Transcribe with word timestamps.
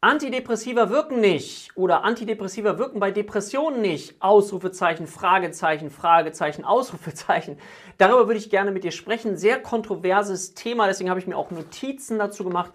Antidepressiva 0.00 0.90
wirken 0.90 1.20
nicht 1.20 1.76
oder 1.76 2.04
Antidepressiva 2.04 2.78
wirken 2.78 3.00
bei 3.00 3.10
Depressionen 3.10 3.80
nicht. 3.80 4.22
Ausrufezeichen, 4.22 5.08
Fragezeichen, 5.08 5.90
Fragezeichen, 5.90 6.64
Ausrufezeichen. 6.64 7.58
Darüber 7.96 8.28
würde 8.28 8.38
ich 8.38 8.48
gerne 8.48 8.70
mit 8.70 8.84
dir 8.84 8.92
sprechen. 8.92 9.36
Sehr 9.36 9.60
kontroverses 9.60 10.54
Thema, 10.54 10.86
deswegen 10.86 11.10
habe 11.10 11.18
ich 11.18 11.26
mir 11.26 11.36
auch 11.36 11.50
Notizen 11.50 12.16
dazu 12.16 12.44
gemacht, 12.44 12.70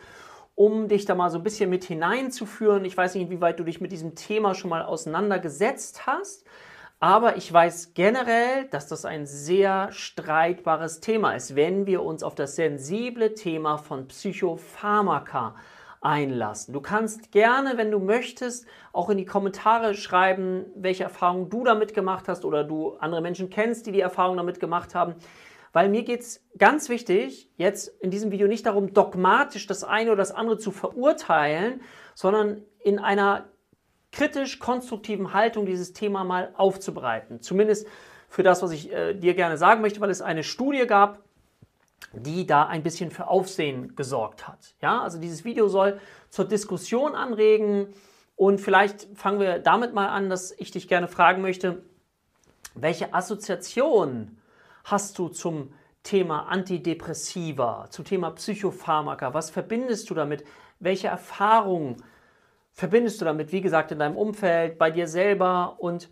um 0.55 0.89
dich 0.89 1.05
da 1.05 1.15
mal 1.15 1.29
so 1.29 1.37
ein 1.37 1.43
bisschen 1.43 1.69
mit 1.69 1.85
hineinzuführen. 1.85 2.83
Ich 2.83 2.97
weiß 2.97 3.15
nicht, 3.15 3.23
inwieweit 3.23 3.57
du 3.57 3.63
dich 3.63 3.79
mit 3.79 3.93
diesem 3.93 4.15
Thema 4.15 4.53
schon 4.53 4.69
mal 4.69 4.83
auseinandergesetzt 4.83 6.05
hast. 6.05 6.43
Aber 6.99 7.37
ich 7.37 7.51
weiß 7.51 7.93
generell, 7.93 8.65
dass 8.65 8.87
das 8.87 9.05
ein 9.05 9.25
sehr 9.25 9.93
streitbares 9.93 10.99
Thema 10.99 11.35
ist, 11.35 11.55
wenn 11.55 11.85
wir 11.85 12.03
uns 12.03 12.21
auf 12.21 12.35
das 12.35 12.57
sensible 12.57 13.33
Thema 13.33 13.77
von 13.77 14.09
Psychopharmaka 14.09 15.55
einlassen. 16.03 16.73
Du 16.73 16.81
kannst 16.81 17.31
gerne, 17.31 17.77
wenn 17.77 17.89
du 17.89 17.99
möchtest, 17.99 18.65
auch 18.91 19.09
in 19.09 19.17
die 19.17 19.25
Kommentare 19.25 19.95
schreiben, 19.95 20.65
welche 20.75 21.03
Erfahrungen 21.03 21.49
du 21.49 21.63
damit 21.63 21.93
gemacht 21.93 22.27
hast 22.27 22.45
oder 22.45 22.63
du 22.63 22.95
andere 22.95 23.21
Menschen 23.21 23.49
kennst, 23.49 23.85
die 23.85 23.91
die 23.91 24.01
Erfahrung 24.01 24.37
damit 24.37 24.59
gemacht 24.59 24.95
haben. 24.95 25.15
Weil 25.71 25.89
mir 25.89 26.03
geht 26.03 26.21
es 26.21 26.45
ganz 26.57 26.89
wichtig, 26.89 27.49
jetzt 27.57 27.87
in 28.01 28.11
diesem 28.11 28.31
Video 28.31 28.47
nicht 28.47 28.65
darum, 28.65 28.93
dogmatisch 28.93 29.65
das 29.65 29.83
eine 29.83 30.11
oder 30.11 30.17
das 30.17 30.31
andere 30.31 30.57
zu 30.57 30.71
verurteilen, 30.71 31.81
sondern 32.13 32.61
in 32.79 32.99
einer 32.99 33.45
kritisch-konstruktiven 34.11 35.33
Haltung 35.33 35.65
dieses 35.65 35.93
Thema 35.93 36.23
mal 36.23 36.53
aufzubereiten. 36.55 37.41
Zumindest 37.41 37.87
für 38.29 38.43
das, 38.43 38.61
was 38.61 38.71
ich 38.71 38.91
äh, 38.91 39.15
dir 39.15 39.33
gerne 39.33 39.57
sagen 39.57 39.81
möchte, 39.81 39.99
weil 40.01 40.11
es 40.11 40.21
eine 40.21 40.43
Studie 40.43 40.85
gab, 40.85 41.23
die 42.13 42.45
da 42.45 42.65
ein 42.65 42.83
bisschen 42.83 43.11
für 43.11 43.27
Aufsehen 43.27 43.95
gesorgt 43.95 44.47
hat. 44.47 44.75
Ja, 44.81 45.01
also 45.01 45.19
dieses 45.19 45.43
Video 45.43 45.67
soll 45.67 45.99
zur 46.29 46.45
Diskussion 46.45 47.15
anregen 47.15 47.87
und 48.35 48.61
vielleicht 48.61 49.07
fangen 49.15 49.39
wir 49.39 49.59
damit 49.59 49.93
mal 49.93 50.07
an, 50.07 50.29
dass 50.29 50.51
ich 50.51 50.71
dich 50.71 50.87
gerne 50.87 51.07
fragen 51.07 51.41
möchte, 51.41 51.83
welche 52.75 53.13
Assoziation 53.13 54.37
hast 54.83 55.17
du 55.17 55.29
zum 55.29 55.73
Thema 56.03 56.47
Antidepressiva, 56.47 57.87
zum 57.89 58.05
Thema 58.05 58.31
Psychopharmaka? 58.31 59.33
Was 59.33 59.49
verbindest 59.49 60.09
du 60.09 60.13
damit? 60.13 60.43
Welche 60.79 61.07
Erfahrungen 61.07 61.97
verbindest 62.71 63.21
du 63.21 63.25
damit? 63.25 63.51
Wie 63.51 63.61
gesagt, 63.61 63.91
in 63.91 63.99
deinem 63.99 64.17
Umfeld, 64.17 64.77
bei 64.77 64.91
dir 64.91 65.07
selber 65.07 65.77
und 65.79 66.09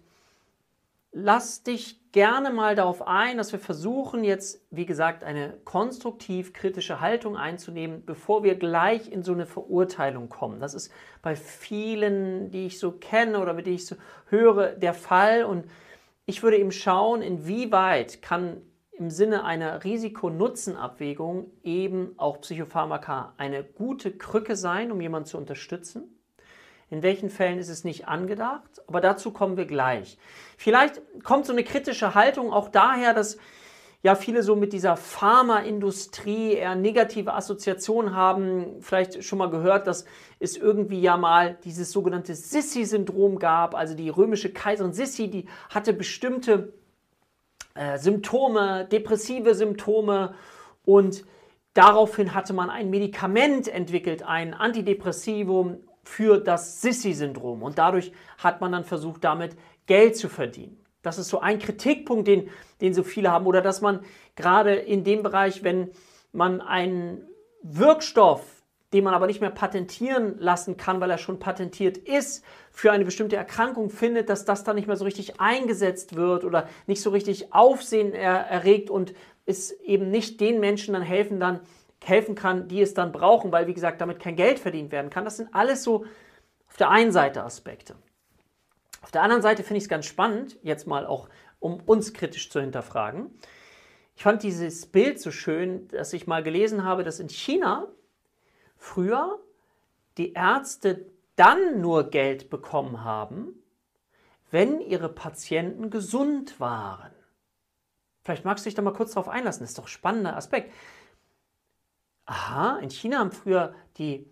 lass 1.12 1.64
dich 1.64 2.12
gerne 2.12 2.52
mal 2.52 2.76
darauf 2.76 3.08
ein, 3.08 3.38
dass 3.38 3.52
wir 3.52 3.60
versuchen, 3.60 4.24
jetzt, 4.24 4.66
wie 4.70 4.86
gesagt, 4.86 5.24
eine 5.24 5.58
konstruktiv-kritische 5.64 7.00
Haltung 7.00 7.38
einzunehmen, 7.38 8.06
bevor 8.06 8.44
wir 8.44 8.56
gleich 8.56 9.12
in 9.12 9.24
so 9.24 9.34
eine 9.34 9.46
Verurteilung 9.46 10.30
kommen. 10.30 10.60
Das 10.60 10.74
ist 10.74 10.92
bei 11.22 11.36
vielen, 11.36 12.52
die 12.52 12.66
ich 12.66 12.80
so 12.80 12.92
kenne 12.92 13.40
oder 13.40 13.54
mit 13.54 13.66
denen 13.66 13.76
ich 13.76 13.86
so 13.86 13.96
höre, 14.28 14.74
der 14.74 14.94
Fall. 14.94 15.46
Und 15.46 15.66
ich 16.26 16.44
würde 16.44 16.58
eben 16.58 16.72
schauen, 16.72 17.22
inwieweit 17.22 18.22
kann 18.22 18.62
im 18.92 19.10
Sinne 19.10 19.46
einer 19.46 19.84
Risiko-Nutzen-Abwägung 19.84 21.52
eben 21.64 22.14
auch 22.18 22.42
Psychopharmaka 22.42 23.34
eine 23.38 23.64
gute 23.64 24.12
Krücke 24.16 24.56
sein, 24.56 24.92
um 24.92 25.02
jemanden 25.02 25.28
zu 25.28 25.38
unterstützen 25.38 26.21
in 26.92 27.02
welchen 27.02 27.30
Fällen 27.30 27.58
ist 27.58 27.70
es 27.70 27.84
nicht 27.86 28.08
angedacht? 28.08 28.70
Aber 28.86 29.00
dazu 29.00 29.32
kommen 29.32 29.56
wir 29.56 29.66
gleich. 29.66 30.18
Vielleicht 30.58 31.02
kommt 31.24 31.46
so 31.46 31.54
eine 31.54 31.64
kritische 31.64 32.14
Haltung 32.16 32.52
auch 32.52 32.68
daher, 32.68 33.14
dass 33.14 33.38
ja 34.04 34.14
viele 34.16 34.44
so 34.44 34.58
mit 34.58 34.74
dieser 34.74 34.98
Pharmaindustrie 34.98 36.54
eher 36.54 36.76
negative 36.76 37.34
Assoziationen 37.34 38.14
haben. 38.14 38.82
Vielleicht 38.82 39.24
schon 39.24 39.40
mal 39.40 39.50
gehört, 39.50 39.88
dass 39.88 40.06
es 40.40 40.58
irgendwie 40.58 41.00
ja 41.00 41.16
mal 41.16 41.58
dieses 41.64 41.92
sogenannte 41.92 42.36
Sissi-Syndrom 42.36 43.40
gab. 43.40 43.74
Also 43.74 43.96
die 43.96 44.10
römische 44.10 44.52
Kaiserin 44.52 44.92
Sissi, 44.92 45.30
die 45.30 45.48
hatte 45.70 45.94
bestimmte 45.94 46.74
äh, 47.74 47.98
Symptome, 47.98 48.86
depressive 48.92 49.56
Symptome 49.56 50.36
und 50.84 51.24
Daraufhin 51.74 52.34
hatte 52.34 52.52
man 52.52 52.70
ein 52.70 52.90
Medikament 52.90 53.70
entwickelt, 53.70 54.24
ein 54.24 54.54
Antidepressivum, 54.54 55.78
für 56.12 56.40
das 56.40 56.82
Sissy-Syndrom. 56.82 57.64
Und 57.64 57.78
dadurch 57.78 58.12
hat 58.38 58.60
man 58.60 58.74
dann 58.74 58.84
versucht, 58.84 59.24
damit 59.24 59.56
Geld 59.86 60.18
zu 60.18 60.28
verdienen. 60.28 60.78
Das 61.02 61.18
ist 61.18 61.30
so 61.30 61.40
ein 61.40 61.58
Kritikpunkt, 61.58 62.28
den, 62.28 62.50
den 62.82 62.94
so 62.94 63.04
viele 63.04 63.32
haben. 63.32 63.46
Oder 63.46 63.62
dass 63.62 63.80
man 63.80 64.02
gerade 64.36 64.76
in 64.76 65.06
dem 65.06 65.24
Bereich, 65.24 65.64
wenn 65.64 65.90
man 66.34 66.60
einen 66.60 67.28
Wirkstoff, 67.64 68.44
den 68.92 69.06
man 69.06 69.14
aber 69.14 69.26
nicht 69.26 69.40
mehr 69.40 69.52
patentieren 69.52 70.36
lassen 70.38 70.76
kann, 70.76 71.00
weil 71.00 71.10
er 71.10 71.18
schon 71.18 71.40
patentiert 71.40 71.98
ist, 71.98 72.44
für 72.72 72.92
eine 72.92 73.06
bestimmte 73.06 73.38
Erkrankung 73.38 73.90
findet, 73.90 74.30
dass 74.30 74.44
das 74.44 74.66
dann 74.66 74.76
nicht 74.76 74.88
mehr 74.88 74.98
so 74.98 75.06
richtig 75.06 75.40
eingesetzt 75.40 76.18
wird 76.18 76.44
oder 76.44 76.68
nicht 76.88 77.02
so 77.02 77.12
richtig 77.12 77.54
Aufsehen 77.54 78.14
er 78.14 78.36
erregt 78.36 78.90
und 78.90 79.14
es 79.46 79.72
eben 79.72 80.12
nicht 80.12 80.42
den 80.42 80.60
Menschen 80.60 80.94
dann 80.94 81.04
helfen, 81.04 81.40
dann 81.40 81.62
helfen 82.04 82.36
kann, 82.36 82.68
die 82.68 82.82
es 82.82 82.94
dann 82.94 83.12
brauchen, 83.12 83.52
weil, 83.52 83.68
wie 83.68 83.74
gesagt, 83.74 84.02
damit 84.02 84.20
kein 84.20 84.36
Geld 84.36 84.60
verdient 84.60 84.92
werden 84.92 85.10
kann. 85.10 85.24
Das 85.26 85.38
sind 85.38 85.54
alles 85.54 85.84
so 85.84 86.06
auf 86.68 86.78
der 86.78 86.90
einen 86.90 87.12
Seite 87.12 87.44
Aspekte. 87.44 87.96
Auf 89.02 89.12
der 89.12 89.24
anderen 89.24 89.42
Seite 89.42 89.64
finde 89.64 89.78
ich 89.78 89.84
es 89.84 89.90
ganz 89.90 90.06
spannend, 90.06 90.58
jetzt 90.64 90.88
mal 90.88 91.06
auch, 91.06 91.30
um 91.60 91.80
uns 91.82 92.14
kritisch 92.14 92.50
zu 92.50 92.60
hinterfragen. 92.62 93.32
Ich 94.16 94.24
fand 94.24 94.44
dieses 94.44 94.86
Bild 94.86 95.20
so 95.20 95.32
schön, 95.32 95.88
dass 95.90 96.14
ich 96.14 96.28
mal 96.28 96.44
gelesen 96.44 96.84
habe, 96.84 97.04
dass 97.04 97.20
in 97.20 97.30
China 97.30 97.88
früher 98.78 99.40
die 100.18 100.34
Ärzte 100.34 101.06
dann 101.36 101.82
nur 101.82 102.10
Geld 102.10 102.50
bekommen 102.50 103.04
haben, 103.04 103.56
wenn 104.52 104.82
ihre 104.82 105.10
Patienten 105.10 105.90
gesund 105.90 106.60
waren. 106.60 107.12
Vielleicht 108.24 108.46
magst 108.46 108.66
du 108.66 108.68
dich 108.68 108.76
da 108.76 108.82
mal 108.82 108.94
kurz 108.94 109.14
drauf 109.14 109.30
einlassen, 109.30 109.62
das 109.62 109.72
ist 109.72 109.78
doch 109.78 109.86
ein 109.86 109.88
spannender 109.88 110.36
Aspekt 110.36 110.72
aha, 112.26 112.80
in 112.80 112.90
China 112.90 113.20
haben 113.20 113.32
früher 113.32 113.74
die 113.98 114.28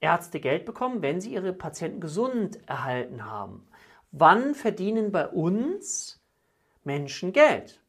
Ärzte 0.00 0.40
Geld 0.40 0.64
bekommen, 0.64 1.02
wenn 1.02 1.20
sie 1.20 1.32
ihre 1.32 1.52
Patienten 1.52 2.00
gesund 2.00 2.58
erhalten 2.66 3.24
haben. 3.24 3.68
Wann 4.12 4.54
verdienen 4.54 5.12
bei 5.12 5.28
uns 5.28 6.20
Menschen 6.84 7.32
Geld? 7.32 7.80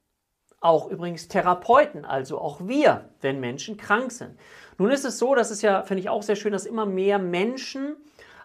Auch 0.59 0.89
übrigens 0.89 1.27
Therapeuten, 1.27 2.05
also 2.05 2.39
auch 2.39 2.67
wir, 2.67 3.09
wenn 3.21 3.39
Menschen 3.39 3.77
krank 3.77 4.11
sind. 4.11 4.37
Nun 4.77 4.91
ist 4.91 5.05
es 5.05 5.17
so, 5.17 5.33
das 5.33 5.49
ist 5.49 5.63
ja, 5.63 5.81
finde 5.83 6.01
ich 6.01 6.09
auch 6.09 6.21
sehr 6.21 6.35
schön, 6.35 6.51
dass 6.51 6.65
immer 6.65 6.85
mehr 6.85 7.17
Menschen 7.17 7.95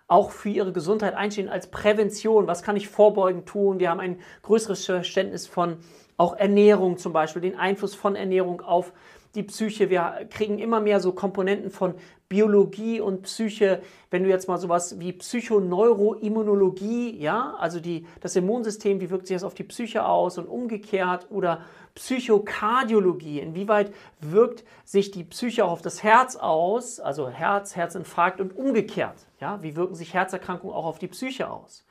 auch 0.08 0.30
für 0.30 0.48
ihre 0.48 0.72
Gesundheit 0.72 1.14
einstehen 1.14 1.48
als 1.48 1.70
Prävention. 1.70 2.46
Was 2.46 2.62
kann 2.62 2.76
ich 2.76 2.88
vorbeugend 2.88 3.46
tun? 3.46 3.80
Wir 3.80 3.90
haben 3.90 4.00
ein 4.00 4.20
größeres 4.42 4.84
Verständnis 4.84 5.46
von 5.46 5.78
auch 6.16 6.36
Ernährung 6.36 6.96
zum 6.96 7.12
Beispiel, 7.12 7.42
den 7.42 7.58
Einfluss 7.58 7.94
von 7.94 8.16
Ernährung 8.16 8.62
auf 8.62 8.92
die 9.36 9.44
Psyche. 9.44 9.90
Wir 9.90 10.26
kriegen 10.30 10.58
immer 10.58 10.80
mehr 10.80 11.00
so 11.00 11.12
Komponenten 11.12 11.70
von 11.70 11.94
Biologie 12.28 13.00
und 13.00 13.22
Psyche. 13.22 13.82
Wenn 14.10 14.24
du 14.24 14.28
jetzt 14.28 14.48
mal 14.48 14.58
sowas 14.58 14.98
wie 14.98 15.12
Psychoneuroimmunologie, 15.12 17.16
ja, 17.18 17.54
also 17.58 17.78
die, 17.78 18.04
das 18.20 18.34
Immunsystem, 18.34 19.00
wie 19.00 19.10
wirkt 19.10 19.28
sich 19.28 19.36
das 19.36 19.44
auf 19.44 19.54
die 19.54 19.62
Psyche 19.64 20.04
aus 20.04 20.38
und 20.38 20.46
umgekehrt 20.46 21.28
oder 21.30 21.60
Psychokardiologie, 21.94 23.38
inwieweit 23.40 23.92
wirkt 24.20 24.64
sich 24.84 25.12
die 25.12 25.24
Psyche 25.24 25.64
auch 25.64 25.72
auf 25.72 25.82
das 25.82 26.02
Herz 26.02 26.36
aus, 26.36 27.00
also 27.00 27.28
Herz, 27.28 27.76
Herzinfarkt 27.76 28.40
und 28.40 28.56
umgekehrt, 28.56 29.26
ja, 29.40 29.62
wie 29.62 29.76
wirken 29.76 29.94
sich 29.94 30.14
Herzerkrankungen 30.14 30.74
auch 30.74 30.86
auf 30.86 30.98
die 30.98 31.08
Psyche 31.08 31.50
aus. 31.50 31.84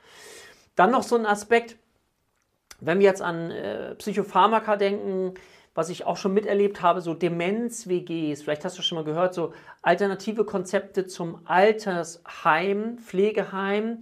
Dann 0.75 0.89
noch 0.91 1.03
so 1.03 1.15
ein 1.15 1.25
Aspekt, 1.25 1.77
wenn 2.81 2.99
wir 2.99 3.05
jetzt 3.05 3.21
an 3.21 3.51
äh, 3.51 3.95
Psychopharmaka 3.95 4.75
denken, 4.75 5.35
was 5.75 5.89
ich 5.89 6.05
auch 6.05 6.15
schon 6.17 6.33
miterlebt 6.33 6.81
habe, 6.81 7.01
so 7.01 7.13
Demenz-WGs, 7.13 8.41
vielleicht 8.41 8.63
hast 8.63 8.77
du 8.77 8.81
schon 8.81 8.95
mal 8.95 9.03
gehört, 9.03 9.33
so 9.33 9.53
alternative 9.81 10.45
Konzepte 10.45 11.05
zum 11.05 11.41
Altersheim, 11.45 12.97
Pflegeheim, 12.97 13.99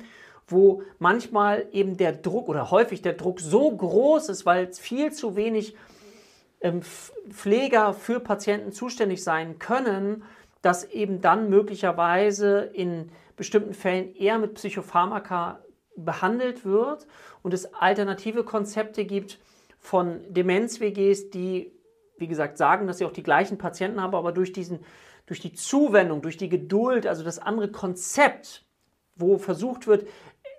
wo 0.47 0.83
manchmal 0.99 1.65
eben 1.71 1.97
der 1.97 2.13
Druck 2.13 2.47
oder 2.47 2.69
häufig 2.69 3.01
der 3.01 3.13
Druck 3.13 3.39
so 3.39 3.75
groß 3.75 4.29
ist, 4.29 4.45
weil 4.45 4.71
viel 4.71 5.11
zu 5.11 5.35
wenig 5.35 5.75
ähm, 6.61 6.81
Pfleger 7.29 7.93
für 7.93 8.19
Patienten 8.19 8.71
zuständig 8.71 9.23
sein 9.23 9.57
können, 9.57 10.23
dass 10.61 10.85
eben 10.85 11.21
dann 11.21 11.49
möglicherweise 11.49 12.69
in 12.73 13.09
bestimmten 13.35 13.73
Fällen 13.73 14.15
eher 14.15 14.37
mit 14.37 14.53
Psychopharmaka 14.53 15.59
behandelt 15.95 16.65
wird 16.65 17.07
und 17.41 17.53
es 17.53 17.73
alternative 17.73 18.43
Konzepte 18.43 19.05
gibt, 19.05 19.39
von 19.83 20.21
Demenz-WGs, 20.33 21.29
die, 21.29 21.71
wie 22.17 22.27
gesagt, 22.27 22.57
sagen, 22.57 22.87
dass 22.87 22.97
sie 22.97 23.05
auch 23.05 23.11
die 23.11 23.21
gleichen 23.21 23.57
Patienten 23.57 24.01
haben, 24.01 24.15
aber 24.15 24.31
durch, 24.31 24.53
diesen, 24.53 24.79
durch 25.25 25.41
die 25.41 25.53
Zuwendung, 25.53 26.21
durch 26.21 26.37
die 26.37 26.49
Geduld, 26.49 27.05
also 27.05 27.23
das 27.23 27.37
andere 27.37 27.69
Konzept, 27.69 28.65
wo 29.15 29.37
versucht 29.37 29.85
wird, 29.85 30.07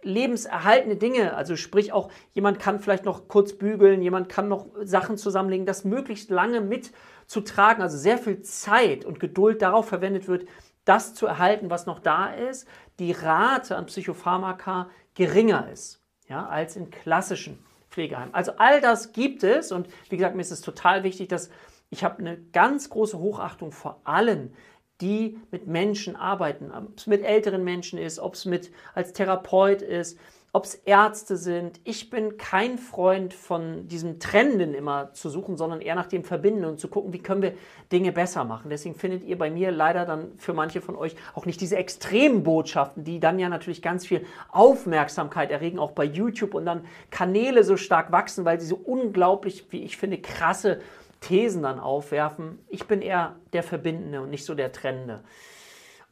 lebenserhaltende 0.02 0.96
Dinge, 0.96 1.34
also 1.34 1.56
sprich 1.56 1.92
auch, 1.92 2.10
jemand 2.34 2.58
kann 2.58 2.78
vielleicht 2.78 3.06
noch 3.06 3.26
kurz 3.26 3.54
bügeln, 3.54 4.02
jemand 4.02 4.28
kann 4.28 4.48
noch 4.48 4.68
Sachen 4.82 5.16
zusammenlegen, 5.16 5.64
das 5.64 5.84
möglichst 5.84 6.28
lange 6.28 6.60
mitzutragen, 6.60 7.82
also 7.82 7.96
sehr 7.96 8.18
viel 8.18 8.42
Zeit 8.42 9.06
und 9.06 9.18
Geduld 9.18 9.62
darauf 9.62 9.88
verwendet 9.88 10.28
wird, 10.28 10.46
das 10.84 11.14
zu 11.14 11.26
erhalten, 11.26 11.70
was 11.70 11.86
noch 11.86 11.98
da 11.98 12.26
ist, 12.26 12.68
die 12.98 13.12
Rate 13.12 13.76
an 13.76 13.86
Psychopharmaka 13.86 14.90
geringer 15.14 15.70
ist 15.72 16.04
ja, 16.28 16.46
als 16.46 16.76
in 16.76 16.90
klassischen 16.90 17.58
Pflegeheimen. 17.94 18.34
Also 18.34 18.52
all 18.58 18.80
das 18.80 19.12
gibt 19.12 19.44
es 19.44 19.70
und 19.70 19.88
wie 20.10 20.16
gesagt, 20.16 20.34
mir 20.34 20.42
ist 20.42 20.50
es 20.50 20.60
total 20.60 21.04
wichtig, 21.04 21.28
dass 21.28 21.48
ich 21.90 22.02
habe 22.02 22.18
eine 22.18 22.36
ganz 22.52 22.90
große 22.90 23.18
Hochachtung 23.18 23.70
vor 23.70 24.00
allen, 24.02 24.52
die 25.00 25.38
mit 25.52 25.66
Menschen 25.68 26.16
arbeiten, 26.16 26.72
ob 26.72 26.98
es 26.98 27.06
mit 27.06 27.22
älteren 27.22 27.62
Menschen 27.62 27.98
ist, 27.98 28.18
ob 28.18 28.34
es 28.34 28.44
mit 28.44 28.72
als 28.94 29.12
Therapeut 29.12 29.80
ist, 29.80 30.18
ob 30.54 30.66
es 30.66 30.76
Ärzte 30.76 31.36
sind. 31.36 31.80
Ich 31.82 32.10
bin 32.10 32.38
kein 32.38 32.78
Freund 32.78 33.34
von 33.34 33.88
diesem 33.88 34.20
Trenden 34.20 34.72
immer 34.72 35.12
zu 35.12 35.28
suchen, 35.28 35.56
sondern 35.56 35.80
eher 35.80 35.96
nach 35.96 36.06
dem 36.06 36.22
Verbinden 36.22 36.64
und 36.64 36.78
zu 36.78 36.86
gucken, 36.86 37.12
wie 37.12 37.18
können 37.18 37.42
wir 37.42 37.54
Dinge 37.90 38.12
besser 38.12 38.44
machen. 38.44 38.70
Deswegen 38.70 38.94
findet 38.94 39.24
ihr 39.24 39.36
bei 39.36 39.50
mir 39.50 39.72
leider 39.72 40.06
dann 40.06 40.38
für 40.38 40.52
manche 40.52 40.80
von 40.80 40.94
euch 40.94 41.16
auch 41.34 41.44
nicht 41.44 41.60
diese 41.60 41.76
extremen 41.76 42.44
Botschaften, 42.44 43.02
die 43.02 43.18
dann 43.18 43.40
ja 43.40 43.48
natürlich 43.48 43.82
ganz 43.82 44.06
viel 44.06 44.24
Aufmerksamkeit 44.48 45.50
erregen, 45.50 45.80
auch 45.80 45.90
bei 45.90 46.04
YouTube 46.04 46.54
und 46.54 46.66
dann 46.66 46.84
Kanäle 47.10 47.64
so 47.64 47.76
stark 47.76 48.12
wachsen, 48.12 48.44
weil 48.44 48.60
sie 48.60 48.68
so 48.68 48.76
unglaublich, 48.76 49.66
wie 49.70 49.82
ich 49.82 49.96
finde, 49.96 50.18
krasse 50.18 50.80
Thesen 51.20 51.64
dann 51.64 51.80
aufwerfen. 51.80 52.60
Ich 52.68 52.86
bin 52.86 53.02
eher 53.02 53.34
der 53.52 53.64
Verbindende 53.64 54.20
und 54.20 54.30
nicht 54.30 54.44
so 54.44 54.54
der 54.54 54.70
Trennende. 54.70 55.24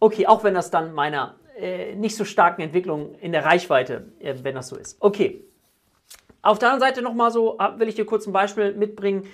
Okay, 0.00 0.26
auch 0.26 0.42
wenn 0.42 0.54
das 0.54 0.72
dann 0.72 0.94
meiner 0.94 1.36
äh, 1.58 1.94
nicht 1.94 2.16
so 2.16 2.24
starken 2.24 2.62
Entwicklung 2.62 3.14
in 3.16 3.32
der 3.32 3.44
Reichweite, 3.44 4.12
äh, 4.20 4.34
wenn 4.42 4.54
das 4.54 4.68
so 4.68 4.76
ist. 4.76 4.96
Okay. 5.00 5.44
Auf 6.42 6.58
der 6.58 6.72
anderen 6.72 6.88
Seite 6.88 7.02
nochmal 7.02 7.30
so, 7.30 7.58
ah, 7.58 7.78
will 7.78 7.88
ich 7.88 7.94
dir 7.94 8.04
kurz 8.04 8.26
ein 8.26 8.32
Beispiel 8.32 8.74
mitbringen. 8.74 9.26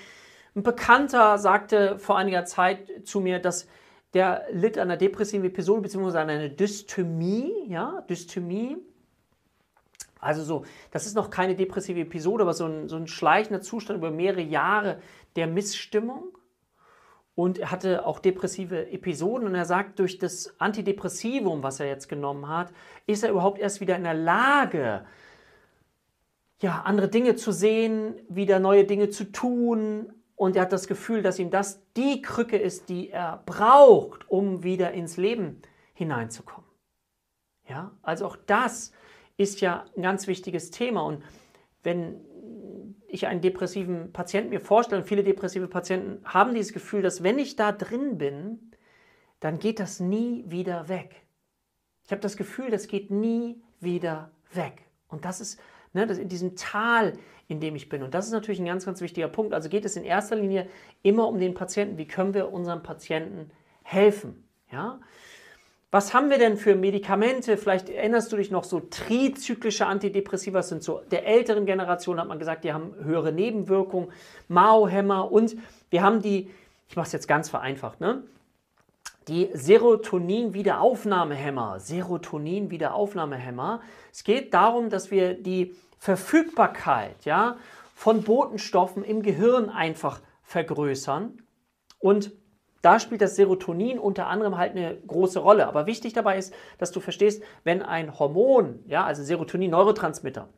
Ein 0.54 0.62
Bekannter 0.62 1.38
sagte 1.38 1.98
vor 1.98 2.18
einiger 2.18 2.44
Zeit 2.44 3.06
zu 3.06 3.20
mir, 3.20 3.38
dass 3.38 3.66
der 4.14 4.44
litt 4.50 4.78
an 4.78 4.88
einer 4.88 4.96
depressiven 4.96 5.46
Episode 5.46 5.82
bzw. 5.82 6.18
an 6.18 6.30
einer 6.30 6.48
Dysthymie, 6.48 7.52
ja, 7.68 8.02
Dysthymie. 8.08 8.76
Also 10.20 10.42
so, 10.42 10.64
das 10.90 11.06
ist 11.06 11.14
noch 11.14 11.30
keine 11.30 11.54
depressive 11.54 12.00
Episode, 12.00 12.42
aber 12.42 12.54
so 12.54 12.66
ein, 12.66 12.88
so 12.88 12.96
ein 12.96 13.06
schleichender 13.06 13.60
Zustand 13.60 13.98
über 13.98 14.10
mehrere 14.10 14.40
Jahre 14.42 15.00
der 15.36 15.46
Missstimmung 15.46 16.37
und 17.38 17.58
er 17.58 17.70
hatte 17.70 18.04
auch 18.04 18.18
depressive 18.18 18.90
Episoden 18.90 19.46
und 19.46 19.54
er 19.54 19.64
sagt, 19.64 20.00
durch 20.00 20.18
das 20.18 20.58
Antidepressivum, 20.58 21.62
was 21.62 21.78
er 21.78 21.86
jetzt 21.86 22.08
genommen 22.08 22.48
hat, 22.48 22.72
ist 23.06 23.22
er 23.22 23.30
überhaupt 23.30 23.60
erst 23.60 23.80
wieder 23.80 23.94
in 23.94 24.02
der 24.02 24.14
Lage, 24.14 25.06
ja, 26.60 26.82
andere 26.84 27.06
Dinge 27.06 27.36
zu 27.36 27.52
sehen, 27.52 28.16
wieder 28.28 28.58
neue 28.58 28.86
Dinge 28.86 29.10
zu 29.10 29.30
tun 29.30 30.12
und 30.34 30.56
er 30.56 30.62
hat 30.62 30.72
das 30.72 30.88
Gefühl, 30.88 31.22
dass 31.22 31.38
ihm 31.38 31.50
das 31.50 31.80
die 31.96 32.22
Krücke 32.22 32.56
ist, 32.56 32.88
die 32.88 33.10
er 33.10 33.40
braucht, 33.46 34.28
um 34.28 34.64
wieder 34.64 34.90
ins 34.90 35.16
Leben 35.16 35.62
hineinzukommen. 35.94 36.68
Ja, 37.68 37.92
also 38.02 38.26
auch 38.26 38.36
das 38.46 38.90
ist 39.36 39.60
ja 39.60 39.84
ein 39.96 40.02
ganz 40.02 40.26
wichtiges 40.26 40.72
Thema 40.72 41.02
und 41.02 41.22
wenn 41.82 42.20
ich 43.08 43.26
einen 43.26 43.40
depressiven 43.40 44.12
Patienten 44.12 44.50
mir 44.50 44.60
vorstelle, 44.60 45.02
und 45.02 45.08
viele 45.08 45.24
depressive 45.24 45.68
Patienten 45.68 46.24
haben 46.24 46.54
dieses 46.54 46.72
Gefühl, 46.72 47.02
dass 47.02 47.22
wenn 47.22 47.38
ich 47.38 47.56
da 47.56 47.72
drin 47.72 48.18
bin, 48.18 48.72
dann 49.40 49.58
geht 49.58 49.80
das 49.80 50.00
nie 50.00 50.44
wieder 50.46 50.88
weg. 50.88 51.24
Ich 52.04 52.10
habe 52.10 52.20
das 52.20 52.36
Gefühl, 52.36 52.70
das 52.70 52.88
geht 52.88 53.10
nie 53.10 53.62
wieder 53.80 54.30
weg. 54.52 54.82
Und 55.08 55.24
das 55.24 55.40
ist 55.40 55.60
ne, 55.92 56.06
das 56.06 56.18
in 56.18 56.28
diesem 56.28 56.56
Tal, 56.56 57.14
in 57.46 57.60
dem 57.60 57.76
ich 57.76 57.88
bin. 57.88 58.02
Und 58.02 58.14
das 58.14 58.26
ist 58.26 58.32
natürlich 58.32 58.60
ein 58.60 58.66
ganz, 58.66 58.84
ganz 58.84 59.00
wichtiger 59.00 59.28
Punkt. 59.28 59.54
Also 59.54 59.68
geht 59.68 59.84
es 59.84 59.96
in 59.96 60.04
erster 60.04 60.36
Linie 60.36 60.68
immer 61.02 61.28
um 61.28 61.38
den 61.38 61.54
Patienten. 61.54 61.98
Wie 61.98 62.06
können 62.06 62.34
wir 62.34 62.52
unserem 62.52 62.82
Patienten 62.82 63.50
helfen? 63.82 64.48
Ja? 64.70 65.00
Was 65.90 66.12
haben 66.12 66.28
wir 66.28 66.36
denn 66.38 66.58
für 66.58 66.74
Medikamente? 66.74 67.56
Vielleicht 67.56 67.88
erinnerst 67.88 68.30
du 68.30 68.36
dich 68.36 68.50
noch 68.50 68.64
so 68.64 68.80
trizyklische 68.80 69.86
Antidepressiva 69.86 70.62
sind 70.62 70.82
so 70.82 71.00
der 71.10 71.26
älteren 71.26 71.64
Generation 71.64 72.20
hat 72.20 72.28
man 72.28 72.38
gesagt, 72.38 72.64
die 72.64 72.74
haben 72.74 72.94
höhere 73.02 73.32
Nebenwirkungen, 73.32 74.12
Mao-Hämmer 74.48 75.32
und 75.32 75.56
wir 75.88 76.02
haben 76.02 76.20
die, 76.20 76.50
ich 76.88 76.96
mache 76.96 77.06
es 77.06 77.12
jetzt 77.12 77.26
ganz 77.26 77.48
vereinfacht, 77.48 78.00
ne? 78.00 78.22
Die 79.28 79.48
Serotonin-Wiederaufnahmehämmer. 79.52 81.80
Serotonin-Wiederaufnahmehämmer. 81.80 83.80
Es 84.10 84.24
geht 84.24 84.52
darum, 84.54 84.90
dass 84.90 85.10
wir 85.10 85.34
die 85.34 85.74
Verfügbarkeit 85.98 87.24
ja, 87.24 87.56
von 87.94 88.22
Botenstoffen 88.22 89.02
im 89.04 89.22
Gehirn 89.22 89.70
einfach 89.70 90.20
vergrößern 90.44 91.42
und 91.98 92.30
da 92.88 92.98
spielt 92.98 93.20
das 93.20 93.36
Serotonin 93.36 93.98
unter 93.98 94.28
anderem 94.28 94.56
halt 94.56 94.74
eine 94.74 94.96
große 95.06 95.40
Rolle. 95.40 95.66
Aber 95.66 95.84
wichtig 95.84 96.14
dabei 96.14 96.38
ist, 96.38 96.54
dass 96.78 96.90
du 96.90 97.00
verstehst, 97.00 97.42
wenn 97.62 97.82
ein 97.82 98.18
Hormon, 98.18 98.82
ja, 98.86 99.04
also 99.04 99.22
Serotonin, 99.22 99.72
Neurotransmitter, 99.72 100.48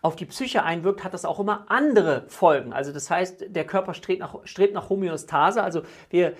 auf 0.00 0.14
die 0.14 0.26
Psyche 0.26 0.62
einwirkt, 0.62 1.02
hat 1.02 1.14
das 1.14 1.24
auch 1.24 1.40
immer 1.40 1.64
andere 1.66 2.22
Folgen. 2.28 2.72
Also 2.72 2.92
das 2.92 3.10
heißt, 3.10 3.46
der 3.48 3.64
Körper 3.64 3.94
strebt 3.94 4.20
nach, 4.20 4.36
strebt 4.44 4.74
nach 4.74 4.90
Homöostase. 4.90 5.60
Also 5.60 5.82
wir 6.08 6.34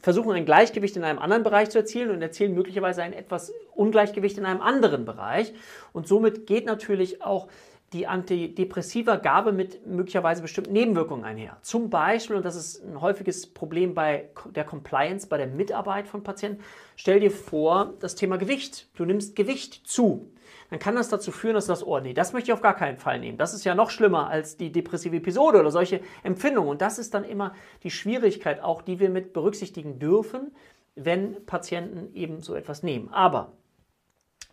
versuchen 0.00 0.32
ein 0.32 0.46
Gleichgewicht 0.46 0.96
in 0.96 1.04
einem 1.04 1.20
anderen 1.20 1.44
Bereich 1.44 1.70
zu 1.70 1.78
erzielen 1.78 2.10
und 2.10 2.20
erzielen 2.20 2.54
möglicherweise 2.54 3.04
ein 3.04 3.12
etwas 3.12 3.52
Ungleichgewicht 3.76 4.36
in 4.36 4.46
einem 4.46 4.62
anderen 4.62 5.04
Bereich. 5.04 5.54
Und 5.92 6.08
somit 6.08 6.48
geht 6.48 6.66
natürlich 6.66 7.22
auch 7.22 7.46
die 7.94 8.08
antidepressiva 8.08 9.16
Gabe 9.16 9.52
mit 9.52 9.86
möglicherweise 9.86 10.42
bestimmten 10.42 10.72
Nebenwirkungen 10.72 11.24
einher. 11.24 11.56
Zum 11.62 11.88
Beispiel, 11.90 12.34
und 12.36 12.44
das 12.44 12.56
ist 12.56 12.84
ein 12.84 13.00
häufiges 13.00 13.46
Problem 13.46 13.94
bei 13.94 14.30
der 14.54 14.64
Compliance, 14.64 15.28
bei 15.28 15.38
der 15.38 15.46
Mitarbeit 15.46 16.08
von 16.08 16.24
Patienten, 16.24 16.60
stell 16.96 17.20
dir 17.20 17.30
vor, 17.30 17.94
das 18.00 18.16
Thema 18.16 18.36
Gewicht. 18.36 18.88
Du 18.96 19.04
nimmst 19.04 19.36
Gewicht 19.36 19.86
zu. 19.86 20.32
Dann 20.70 20.80
kann 20.80 20.96
das 20.96 21.08
dazu 21.08 21.30
führen, 21.30 21.54
dass 21.54 21.66
du 21.66 21.72
das, 21.72 21.86
oh 21.86 22.00
nee, 22.00 22.14
das 22.14 22.32
möchte 22.32 22.50
ich 22.50 22.52
auf 22.52 22.62
gar 22.62 22.74
keinen 22.74 22.98
Fall 22.98 23.20
nehmen. 23.20 23.38
Das 23.38 23.54
ist 23.54 23.64
ja 23.64 23.76
noch 23.76 23.90
schlimmer 23.90 24.28
als 24.28 24.56
die 24.56 24.72
depressive 24.72 25.14
Episode 25.16 25.60
oder 25.60 25.70
solche 25.70 26.00
Empfindungen. 26.24 26.70
Und 26.70 26.82
das 26.82 26.98
ist 26.98 27.14
dann 27.14 27.22
immer 27.22 27.54
die 27.84 27.92
Schwierigkeit 27.92 28.60
auch, 28.60 28.82
die 28.82 28.98
wir 28.98 29.08
mit 29.08 29.32
berücksichtigen 29.32 30.00
dürfen, 30.00 30.50
wenn 30.96 31.46
Patienten 31.46 32.12
eben 32.14 32.40
so 32.40 32.56
etwas 32.56 32.82
nehmen. 32.82 33.08
Aber 33.10 33.52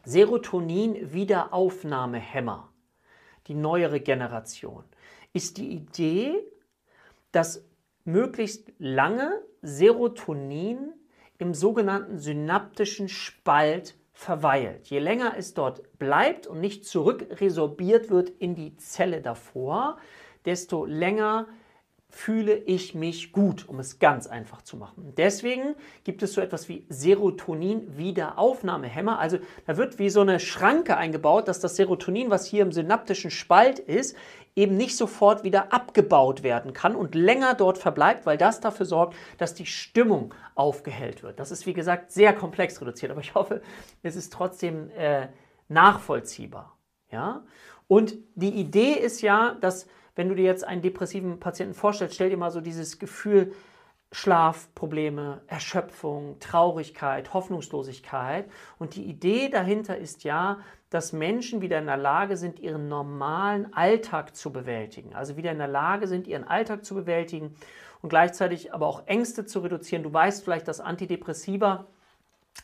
Serotonin-Wiederaufnahmehämmer 0.06 2.71
die 3.48 3.56
neuere 3.56 4.00
Generation, 4.00 4.84
ist 5.34 5.58
die 5.58 5.72
Idee, 5.72 6.40
dass 7.32 7.66
möglichst 8.04 8.72
lange 8.78 9.42
Serotonin 9.62 10.94
im 11.38 11.54
sogenannten 11.54 12.18
synaptischen 12.20 13.10
Spalt 13.10 13.96
verweilt. 14.14 14.88
Je 14.88 15.00
länger 15.00 15.36
es 15.38 15.54
dort 15.54 15.98
bleibt 15.98 16.46
und 16.46 16.60
nicht 16.60 16.86
zurückresorbiert 16.86 18.10
wird 18.10 18.30
in 18.30 18.56
die 18.56 18.76
Zelle 18.78 19.22
davor, 19.22 19.98
desto 20.46 20.86
länger 20.86 21.48
fühle 22.12 22.56
ich 22.56 22.94
mich 22.94 23.32
gut, 23.32 23.68
um 23.68 23.80
es 23.80 23.98
ganz 23.98 24.28
einfach 24.28 24.62
zu 24.62 24.78
machen. 24.78 25.14
Deswegen 25.18 25.74
gibt 26.04 26.22
es 26.24 26.34
so 26.34 26.42
etwas 26.42 26.68
wie 26.68 26.86
Serotonin-Wiederaufnahmehämmer. 26.90 29.18
Also 29.18 29.38
da 29.66 29.78
wird 29.78 29.98
wie 29.98 30.10
so 30.10 30.20
eine 30.22 30.42
Schranke 30.42 30.98
eingebaut, 30.98 31.48
dass 31.48 31.62
das 31.62 31.78
Serotonin, 31.78 32.30
was 32.30 32.46
hier 32.46 32.64
im 32.64 32.74
synaptischen 32.74 33.32
Spalt 33.32 33.80
ist, 33.80 34.18
eben 34.56 34.76
nicht 34.76 34.98
sofort 34.98 35.46
wieder 35.46 35.72
abgebaut 35.74 36.44
werden 36.44 36.74
kann 36.74 36.96
und 36.96 37.16
länger 37.16 37.54
dort 37.54 37.78
verbleibt, 37.78 38.26
weil 38.26 38.38
das 38.38 38.60
dafür 38.60 38.86
sorgt, 38.86 39.16
dass 39.38 39.54
die 39.54 39.66
Stimmung 39.66 40.34
aufgehellt 40.56 41.24
wird. 41.24 41.40
Das 41.40 41.52
ist 41.52 41.66
wie 41.66 41.74
gesagt 41.74 42.12
sehr 42.12 42.34
komplex 42.34 42.82
reduziert, 42.82 43.12
aber 43.12 43.22
ich 43.22 43.34
hoffe, 43.34 43.62
es 44.04 44.18
ist 44.18 44.34
trotzdem 44.34 44.90
äh, 44.92 45.28
nachvollziehbar. 45.70 46.78
Ja? 47.10 47.46
Und 47.88 48.16
die 48.36 48.54
Idee 48.54 48.94
ist 48.94 49.22
ja, 49.22 49.56
dass 49.62 49.88
wenn 50.16 50.30
du 50.30 50.36
dir 50.36 50.46
jetzt 50.46 50.66
einen 50.66 50.82
depressiven 50.82 51.40
Patienten 51.40 51.74
vorstellst, 51.74 52.16
stell 52.16 52.30
dir 52.30 52.38
mal 52.38 52.52
so 52.52 52.62
dieses 52.62 53.00
Gefühl, 53.00 53.54
Schlafprobleme, 54.14 55.42
Erschöpfung, 55.48 56.38
Traurigkeit, 56.40 57.34
Hoffnungslosigkeit. 57.34 58.50
Und 58.78 58.96
die 58.96 59.06
Idee 59.06 59.48
dahinter 59.48 59.98
ist 59.98 60.26
ja, 60.26 60.60
dass 60.90 61.14
Menschen 61.14 61.62
wieder 61.62 61.80
in 61.80 61.86
der 61.86 61.96
Lage 61.96 62.36
sind, 62.36 62.60
ihren 62.60 62.90
normalen 62.90 63.74
Alltag 63.74 64.36
zu 64.36 64.52
bewältigen. 64.52 65.16
Also 65.16 65.38
wieder 65.38 65.52
in 65.52 65.60
der 65.60 65.70
Lage 65.70 66.08
sind, 66.08 66.28
ihren 66.28 66.44
Alltag 66.44 66.84
zu 66.84 66.94
bewältigen 66.96 67.56
und 68.02 68.10
gleichzeitig 68.10 68.74
aber 68.74 68.88
auch 68.88 69.08
Ängste 69.08 69.46
zu 69.46 69.60
reduzieren. 69.60 70.04
Du 70.04 70.12
weißt 70.12 70.44
vielleicht, 70.44 70.68
dass 70.68 70.82
Antidepressiva 70.82 71.88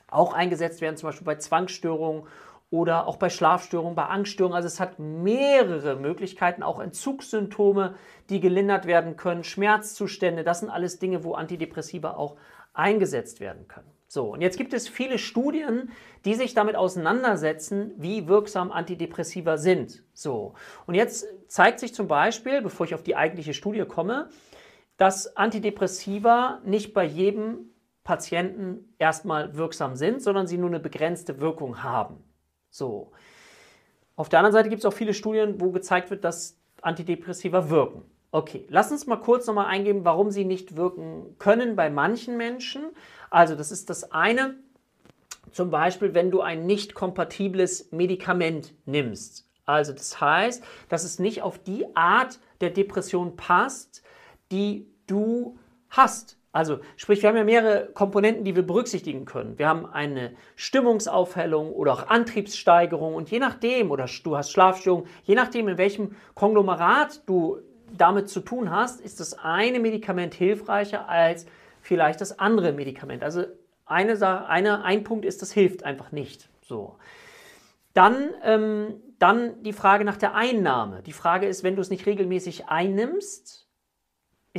auch 0.10 0.34
eingesetzt 0.34 0.82
werden, 0.82 0.98
zum 0.98 1.08
Beispiel 1.08 1.26
bei 1.26 1.36
Zwangsstörungen 1.36 2.24
oder 2.70 3.08
auch 3.08 3.18
bei 3.18 3.30
Schlafstörungen, 3.30 3.96
bei 3.96 4.06
Angststörungen. 4.06 4.56
Also 4.56 4.68
es 4.68 4.80
hat 4.80 5.00
mehrere 5.00 5.96
Möglichkeiten, 5.96 6.64
auch 6.64 6.80
Entzugssymptome, 6.80 7.96
die 8.30 8.40
gelindert 8.40 8.86
werden 8.86 9.16
können, 9.16 9.44
Schmerzzustände. 9.44 10.44
Das 10.44 10.60
sind 10.60 10.70
alles 10.70 11.00
Dinge, 11.00 11.24
wo 11.24 11.34
Antidepressiva 11.34 12.12
auch 12.12 12.36
eingesetzt 12.74 13.40
werden 13.40 13.68
können. 13.68 13.90
So, 14.10 14.32
und 14.32 14.42
jetzt 14.42 14.58
gibt 14.58 14.74
es 14.74 14.88
viele 14.88 15.18
Studien, 15.18 15.92
die 16.24 16.34
sich 16.36 16.54
damit 16.54 16.78
auseinandersetzen, 16.78 17.94
wie 17.98 18.28
wirksam 18.28 18.72
Antidepressiva 18.72 19.58
sind. 19.58 20.04
So, 20.14 20.54
und 20.86 20.96
jetzt 20.96 21.28
zeigt 21.48 21.80
sich 21.80 21.94
zum 21.94 22.08
Beispiel, 22.08 22.62
bevor 22.62 22.86
ich 22.86 22.96
auf 22.96 23.04
die 23.04 23.18
eigentliche 23.18 23.54
Studie 23.54 23.84
komme, 23.84 24.30
dass 24.96 25.36
Antidepressiva 25.36 26.62
nicht 26.64 26.94
bei 26.94 27.04
jedem 27.04 27.72
Patienten 28.06 28.96
erstmal 28.98 29.58
wirksam 29.58 29.98
sind, 29.98 30.22
sondern 30.22 30.48
sie 30.48 30.58
nur 30.58 30.70
eine 30.70 30.80
begrenzte 30.80 31.42
Wirkung 31.42 31.84
haben. 31.84 32.24
So. 32.78 33.12
Auf 34.16 34.30
der 34.30 34.40
anderen 34.40 34.54
Seite 34.54 34.70
gibt 34.70 34.80
es 34.80 34.86
auch 34.86 34.94
viele 34.94 35.14
Studien, 35.14 35.60
wo 35.60 35.72
gezeigt 35.72 36.10
wird, 36.12 36.24
dass 36.24 36.58
Antidepressiva 36.82 37.70
wirken. 37.70 38.04
Okay, 38.32 38.68
lass 38.70 38.92
uns 38.92 39.08
mal 39.08 39.18
kurz 39.18 39.48
nochmal 39.48 39.66
eingeben, 39.66 40.06
warum 40.06 40.32
sie 40.32 40.46
nicht 40.46 40.76
wirken 40.76 41.36
können 41.40 41.76
bei 41.76 41.90
manchen 41.90 42.38
Menschen. 42.38 42.84
Also 43.30 43.56
das 43.56 43.72
ist 43.72 43.90
das 43.90 44.12
eine, 44.12 44.56
zum 45.52 45.72
Beispiel, 45.72 46.14
wenn 46.14 46.30
du 46.30 46.42
ein 46.42 46.66
nicht 46.66 46.94
kompatibles 46.94 47.92
Medikament 47.92 48.74
nimmst. 48.86 49.48
Also 49.66 49.94
das 49.94 50.22
heißt, 50.22 50.64
dass 50.90 51.04
es 51.04 51.20
nicht 51.20 51.42
auf 51.42 51.58
die 51.58 51.86
Art 51.96 52.40
der 52.62 52.70
Depression 52.70 53.36
passt, 53.38 54.04
die 54.52 54.88
du 55.08 55.58
hast. 55.90 56.37
Also 56.52 56.80
sprich, 56.96 57.22
wir 57.22 57.30
haben 57.30 57.38
ja 57.38 57.44
mehrere 57.44 57.88
Komponenten, 57.94 58.44
die 58.44 58.56
wir 58.56 58.66
berücksichtigen 58.66 59.26
können. 59.26 59.60
Wir 59.60 59.68
haben 59.68 59.86
eine 59.86 60.34
Stimmungsaufhellung 60.56 61.72
oder 61.72 61.94
auch 61.94 62.08
Antriebssteigerung 62.08 63.16
und 63.16 63.30
je 63.30 63.40
nachdem, 63.40 63.92
oder 63.92 64.08
du 64.24 64.38
hast 64.38 64.52
Schlafstörungen, 64.52 65.08
je 65.24 65.36
nachdem, 65.36 65.68
in 65.68 65.78
welchem 65.78 66.16
Konglomerat 66.34 67.22
du 67.28 67.60
damit 67.96 68.30
zu 68.30 68.40
tun 68.40 68.72
hast, 68.72 69.02
ist 69.02 69.20
das 69.20 69.38
eine 69.38 69.80
Medikament 69.80 70.34
hilfreicher 70.34 71.08
als 71.08 71.46
vielleicht 71.82 72.22
das 72.22 72.40
andere 72.40 72.74
Medikament. 72.74 73.24
Also 73.24 73.46
eine 73.86 74.48
eine, 74.50 74.84
ein 74.84 75.04
Punkt 75.04 75.26
ist, 75.26 75.42
das 75.42 75.52
hilft 75.52 75.84
einfach 75.84 76.12
nicht. 76.12 76.50
So. 76.62 76.98
Dann, 77.94 78.30
ähm, 78.44 79.02
dann 79.20 79.64
die 79.64 79.74
Frage 79.74 80.04
nach 80.04 80.18
der 80.18 80.36
Einnahme. 80.36 81.02
Die 81.04 81.14
Frage 81.14 81.48
ist, 81.48 81.64
wenn 81.64 81.76
du 81.76 81.82
es 81.82 81.90
nicht 81.90 82.06
regelmäßig 82.06 82.68
einnimmst, 82.68 83.67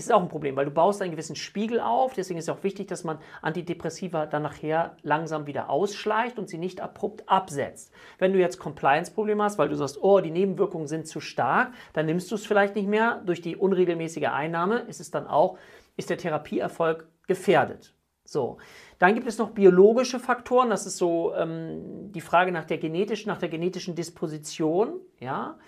ist 0.04 0.12
auch 0.12 0.22
ein 0.22 0.28
Problem, 0.28 0.56
weil 0.56 0.64
du 0.64 0.70
baust 0.70 1.02
einen 1.02 1.10
gewissen 1.10 1.36
Spiegel 1.36 1.80
auf. 1.80 2.14
Deswegen 2.14 2.38
ist 2.38 2.48
es 2.48 2.54
auch 2.54 2.62
wichtig, 2.62 2.88
dass 2.88 3.04
man 3.04 3.18
Antidepressiva 3.42 4.26
dann 4.26 4.42
nachher 4.42 4.96
langsam 5.02 5.46
wieder 5.46 5.70
ausschleicht 5.70 6.38
und 6.38 6.48
sie 6.48 6.58
nicht 6.58 6.80
abrupt 6.80 7.28
absetzt. 7.28 7.92
Wenn 8.18 8.32
du 8.32 8.38
jetzt 8.38 8.58
Compliance-Probleme 8.58 9.42
hast, 9.42 9.58
weil 9.58 9.68
du 9.68 9.76
sagst, 9.76 9.98
oh, 10.02 10.20
die 10.20 10.30
Nebenwirkungen 10.30 10.86
sind 10.86 11.06
zu 11.06 11.20
stark, 11.20 11.72
dann 11.92 12.06
nimmst 12.06 12.30
du 12.30 12.34
es 12.34 12.46
vielleicht 12.46 12.74
nicht 12.76 12.88
mehr. 12.88 13.22
Durch 13.24 13.40
die 13.40 13.56
unregelmäßige 13.56 14.28
Einnahme 14.28 14.80
ist 14.80 15.00
es 15.00 15.10
dann 15.10 15.26
auch, 15.26 15.58
ist 15.96 16.10
der 16.10 16.18
Therapieerfolg 16.18 17.06
gefährdet. 17.26 17.94
So, 18.24 18.58
dann 18.98 19.14
gibt 19.14 19.26
es 19.26 19.38
noch 19.38 19.50
biologische 19.50 20.20
Faktoren. 20.20 20.68
Das 20.68 20.84
ist 20.86 20.98
so 20.98 21.34
ähm, 21.34 22.12
die 22.12 22.20
Frage 22.20 22.52
nach 22.52 22.64
der 22.64 22.76
genetischen, 22.76 23.30
nach 23.30 23.38
der 23.38 23.48
genetischen 23.48 23.94
Disposition. 23.94 25.00
Ja, 25.18 25.58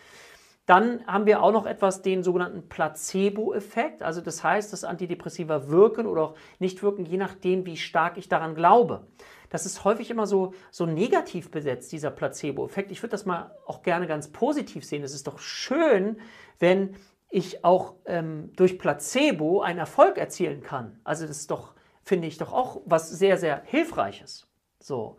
dann 0.71 1.05
haben 1.05 1.27
wir 1.27 1.43
auch 1.43 1.51
noch 1.51 1.67
etwas, 1.67 2.01
den 2.01 2.23
sogenannten 2.23 2.69
Placebo-Effekt. 2.69 4.05
Also 4.05 4.21
das 4.21 4.45
heißt, 4.45 4.73
dass 4.73 4.85
Antidepressiva 4.85 5.67
wirken 5.67 6.07
oder 6.07 6.23
auch 6.23 6.35
nicht 6.61 6.81
wirken, 6.85 7.05
je 7.05 7.17
nachdem, 7.17 7.67
wie 7.67 7.77
stark 7.77 8.17
ich 8.17 8.29
daran 8.29 8.55
glaube. 8.55 9.05
Das 9.49 9.67
ist 9.67 9.83
häufig 9.83 10.13
immer 10.13 10.29
so, 10.29 10.55
so 10.71 10.87
negativ 10.87 11.51
besetzt, 11.51 11.91
dieser 11.91 12.13
Placebo-Effekt. 12.13 12.93
Ich 12.93 13.03
würde 13.03 13.11
das 13.11 13.27
mal 13.27 13.51
auch 13.67 13.83
gerne 13.83 14.07
ganz 14.07 14.29
positiv 14.29 14.85
sehen. 14.85 15.03
Es 15.03 15.13
ist 15.13 15.27
doch 15.27 15.41
schön, 15.41 16.21
wenn 16.61 16.95
ich 17.31 17.65
auch 17.65 17.95
ähm, 18.05 18.53
durch 18.55 18.79
Placebo 18.79 19.63
einen 19.63 19.81
Erfolg 19.81 20.19
erzielen 20.19 20.63
kann. 20.63 21.01
Also 21.03 21.27
das 21.27 21.39
ist 21.39 21.51
doch, 21.51 21.75
finde 22.05 22.29
ich, 22.29 22.39
doch 22.39 22.53
auch 22.53 22.81
was 22.85 23.11
sehr, 23.11 23.39
sehr 23.39 23.61
Hilfreiches. 23.65 24.47
So. 24.79 25.17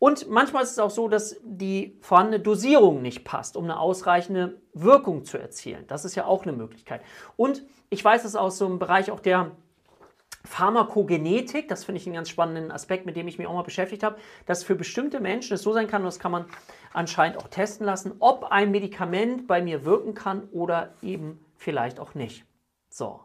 Und 0.00 0.30
manchmal 0.30 0.62
ist 0.62 0.72
es 0.72 0.78
auch 0.78 0.90
so, 0.90 1.08
dass 1.08 1.36
die 1.44 1.98
vorhandene 2.00 2.40
Dosierung 2.40 3.02
nicht 3.02 3.22
passt, 3.22 3.54
um 3.54 3.64
eine 3.64 3.78
ausreichende 3.78 4.60
Wirkung 4.72 5.26
zu 5.26 5.36
erzielen. 5.36 5.84
Das 5.88 6.06
ist 6.06 6.14
ja 6.14 6.24
auch 6.24 6.42
eine 6.42 6.52
Möglichkeit. 6.52 7.02
Und 7.36 7.62
ich 7.90 8.02
weiß 8.02 8.24
es 8.24 8.34
aus 8.34 8.56
so 8.56 8.64
einem 8.64 8.78
Bereich 8.78 9.10
auch 9.10 9.20
der 9.20 9.52
Pharmakogenetik, 10.44 11.68
das 11.68 11.84
finde 11.84 12.00
ich 12.00 12.06
einen 12.06 12.14
ganz 12.14 12.30
spannenden 12.30 12.72
Aspekt, 12.72 13.04
mit 13.04 13.14
dem 13.14 13.28
ich 13.28 13.36
mich 13.36 13.46
auch 13.46 13.52
mal 13.52 13.62
beschäftigt 13.62 14.02
habe, 14.02 14.16
dass 14.46 14.64
für 14.64 14.74
bestimmte 14.74 15.20
Menschen 15.20 15.52
es 15.52 15.62
so 15.62 15.74
sein 15.74 15.86
kann, 15.86 16.00
und 16.00 16.06
das 16.06 16.18
kann 16.18 16.32
man 16.32 16.46
anscheinend 16.94 17.36
auch 17.36 17.48
testen 17.48 17.84
lassen, 17.84 18.14
ob 18.20 18.44
ein 18.44 18.70
Medikament 18.70 19.46
bei 19.46 19.60
mir 19.60 19.84
wirken 19.84 20.14
kann 20.14 20.48
oder 20.50 20.94
eben 21.02 21.44
vielleicht 21.56 22.00
auch 22.00 22.14
nicht. 22.14 22.46
So. 22.88 23.20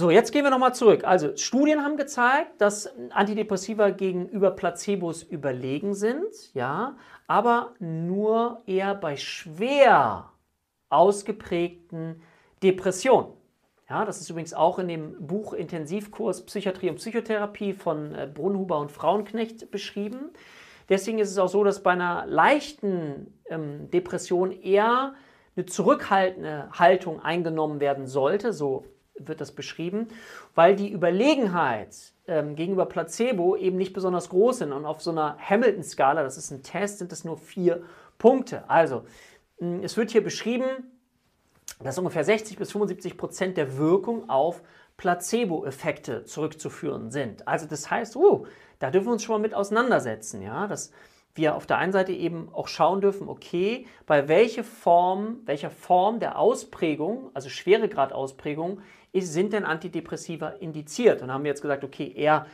So, 0.00 0.10
jetzt 0.10 0.32
gehen 0.32 0.44
wir 0.44 0.50
nochmal 0.50 0.74
zurück. 0.74 1.04
Also, 1.04 1.36
Studien 1.36 1.84
haben 1.84 1.98
gezeigt, 1.98 2.58
dass 2.58 2.88
Antidepressiva 3.10 3.90
gegenüber 3.90 4.50
Placebos 4.50 5.22
überlegen 5.22 5.92
sind, 5.92 6.54
ja, 6.54 6.96
aber 7.26 7.74
nur 7.80 8.62
eher 8.64 8.94
bei 8.94 9.18
schwer 9.18 10.30
ausgeprägten 10.88 12.22
Depressionen. 12.62 13.34
Ja, 13.90 14.06
das 14.06 14.22
ist 14.22 14.30
übrigens 14.30 14.54
auch 14.54 14.78
in 14.78 14.88
dem 14.88 15.26
Buch 15.26 15.52
Intensivkurs 15.52 16.46
Psychiatrie 16.46 16.88
und 16.88 16.96
Psychotherapie 16.96 17.74
von 17.74 18.14
äh, 18.14 18.26
Brunhuber 18.26 18.78
und 18.78 18.90
Frauenknecht 18.90 19.70
beschrieben. 19.70 20.30
Deswegen 20.88 21.18
ist 21.18 21.30
es 21.30 21.36
auch 21.36 21.50
so, 21.50 21.62
dass 21.62 21.82
bei 21.82 21.90
einer 21.90 22.24
leichten 22.26 23.38
ähm, 23.50 23.90
Depression 23.90 24.50
eher 24.50 25.12
eine 25.56 25.66
zurückhaltende 25.66 26.70
Haltung 26.72 27.20
eingenommen 27.20 27.80
werden 27.80 28.06
sollte, 28.06 28.54
so 28.54 28.86
wird 29.26 29.40
das 29.40 29.52
beschrieben, 29.52 30.08
weil 30.54 30.76
die 30.76 30.92
Überlegenheit 30.92 31.94
ähm, 32.26 32.54
gegenüber 32.54 32.86
Placebo 32.86 33.56
eben 33.56 33.76
nicht 33.76 33.92
besonders 33.92 34.28
groß 34.28 34.58
sind. 34.58 34.72
Und 34.72 34.84
auf 34.84 35.02
so 35.02 35.10
einer 35.10 35.36
Hamilton-Skala, 35.38 36.22
das 36.22 36.36
ist 36.36 36.50
ein 36.50 36.62
Test, 36.62 36.98
sind 36.98 37.12
es 37.12 37.24
nur 37.24 37.38
vier 37.38 37.82
Punkte. 38.18 38.68
Also, 38.68 39.04
es 39.82 39.96
wird 39.96 40.10
hier 40.10 40.24
beschrieben, 40.24 40.64
dass 41.82 41.98
ungefähr 41.98 42.24
60 42.24 42.56
bis 42.56 42.72
75 42.72 43.16
Prozent 43.16 43.56
der 43.56 43.76
Wirkung 43.78 44.28
auf 44.28 44.62
Placebo-Effekte 44.96 46.24
zurückzuführen 46.24 47.10
sind. 47.10 47.48
Also 47.48 47.66
das 47.66 47.90
heißt, 47.90 48.16
uh, 48.16 48.46
da 48.78 48.90
dürfen 48.90 49.08
wir 49.08 49.12
uns 49.12 49.22
schon 49.22 49.34
mal 49.34 49.40
mit 49.40 49.54
auseinandersetzen, 49.54 50.42
ja, 50.42 50.66
dass 50.66 50.92
wir 51.34 51.54
auf 51.54 51.66
der 51.66 51.78
einen 51.78 51.92
Seite 51.92 52.12
eben 52.12 52.48
auch 52.52 52.68
schauen 52.68 53.00
dürfen, 53.00 53.28
okay, 53.28 53.86
bei 54.06 54.28
welcher 54.28 54.64
Form, 54.64 55.40
welcher 55.44 55.70
Form 55.70 56.20
der 56.20 56.38
Ausprägung, 56.38 57.30
also 57.34 57.48
Schweregrad-Ausprägung, 57.48 58.80
sind 59.14 59.52
denn 59.52 59.64
Antidepressiva 59.64 60.48
indiziert? 60.48 61.22
Und 61.22 61.32
haben 61.32 61.44
wir 61.44 61.50
jetzt 61.50 61.62
gesagt, 61.62 61.84
okay, 61.84 62.12
eher 62.14 62.46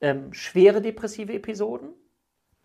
ähm, 0.00 0.32
schwere 0.32 0.80
depressive 0.80 1.32
Episoden 1.32 1.90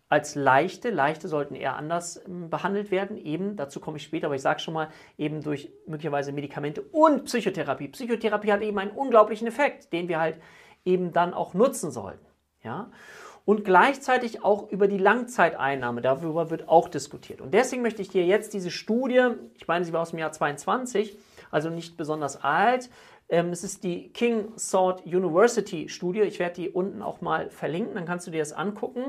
als 0.08 0.34
leichte. 0.34 0.90
Leichte 0.90 1.28
sollten 1.28 1.54
eher 1.54 1.76
anders 1.76 2.20
ähm, 2.26 2.50
behandelt 2.50 2.90
werden, 2.90 3.16
eben, 3.16 3.56
dazu 3.56 3.80
komme 3.80 3.96
ich 3.96 4.02
später, 4.02 4.26
aber 4.26 4.34
ich 4.34 4.42
sage 4.42 4.60
schon 4.60 4.74
mal, 4.74 4.88
eben 5.16 5.40
durch 5.42 5.70
möglicherweise 5.86 6.32
Medikamente 6.32 6.82
und 6.82 7.24
Psychotherapie. 7.24 7.88
Psychotherapie 7.88 8.52
hat 8.52 8.62
eben 8.62 8.78
einen 8.78 8.90
unglaublichen 8.90 9.46
Effekt, 9.46 9.92
den 9.92 10.08
wir 10.08 10.20
halt 10.20 10.40
eben 10.84 11.12
dann 11.12 11.32
auch 11.32 11.54
nutzen 11.54 11.90
sollten. 11.90 12.26
Ja? 12.62 12.90
Und 13.44 13.64
gleichzeitig 13.64 14.44
auch 14.44 14.70
über 14.70 14.86
die 14.86 14.98
Langzeiteinnahme, 14.98 16.02
darüber 16.02 16.50
wird 16.50 16.68
auch 16.68 16.88
diskutiert. 16.88 17.40
Und 17.40 17.54
deswegen 17.54 17.82
möchte 17.82 18.02
ich 18.02 18.08
dir 18.08 18.24
jetzt 18.24 18.54
diese 18.54 18.70
Studie, 18.70 19.28
ich 19.56 19.66
meine, 19.66 19.84
sie 19.84 19.92
war 19.92 20.02
aus 20.02 20.10
dem 20.10 20.18
Jahr 20.18 20.32
22, 20.32 21.16
also 21.50 21.70
nicht 21.70 21.96
besonders 21.96 22.42
alt, 22.44 22.90
ähm, 23.30 23.50
es 23.50 23.62
ist 23.62 23.84
die 23.84 24.08
King 24.12 24.52
Sword 24.58 25.06
University 25.06 25.88
Studie. 25.88 26.22
Ich 26.22 26.38
werde 26.38 26.56
die 26.56 26.68
unten 26.68 27.00
auch 27.00 27.20
mal 27.20 27.48
verlinken, 27.48 27.94
dann 27.94 28.04
kannst 28.04 28.26
du 28.26 28.30
dir 28.30 28.40
das 28.40 28.52
angucken. 28.52 29.04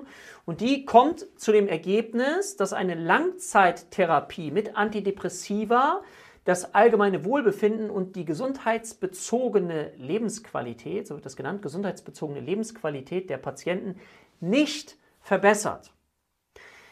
Und 0.46 0.62
die 0.62 0.86
kommt 0.86 1.26
zu 1.38 1.52
dem 1.52 1.68
Ergebnis, 1.68 2.56
dass 2.56 2.72
eine 2.72 2.96
Langzeittherapie 2.96 4.52
mit 4.52 4.78
Antidepressiva 4.78 6.02
das 6.44 6.74
allgemeine 6.74 7.24
Wohlbefinden 7.24 7.92
und 7.92 8.16
die 8.16 8.26
gesundheitsbezogene 8.26 9.92
Lebensqualität, 9.98 11.08
so 11.08 11.16
wird 11.16 11.26
das 11.26 11.36
genannt, 11.36 11.62
gesundheitsbezogene 11.62 12.40
Lebensqualität 12.40 13.30
der 13.30 13.38
Patienten 13.38 13.96
nicht 14.42 14.98
verbessert. 15.20 15.94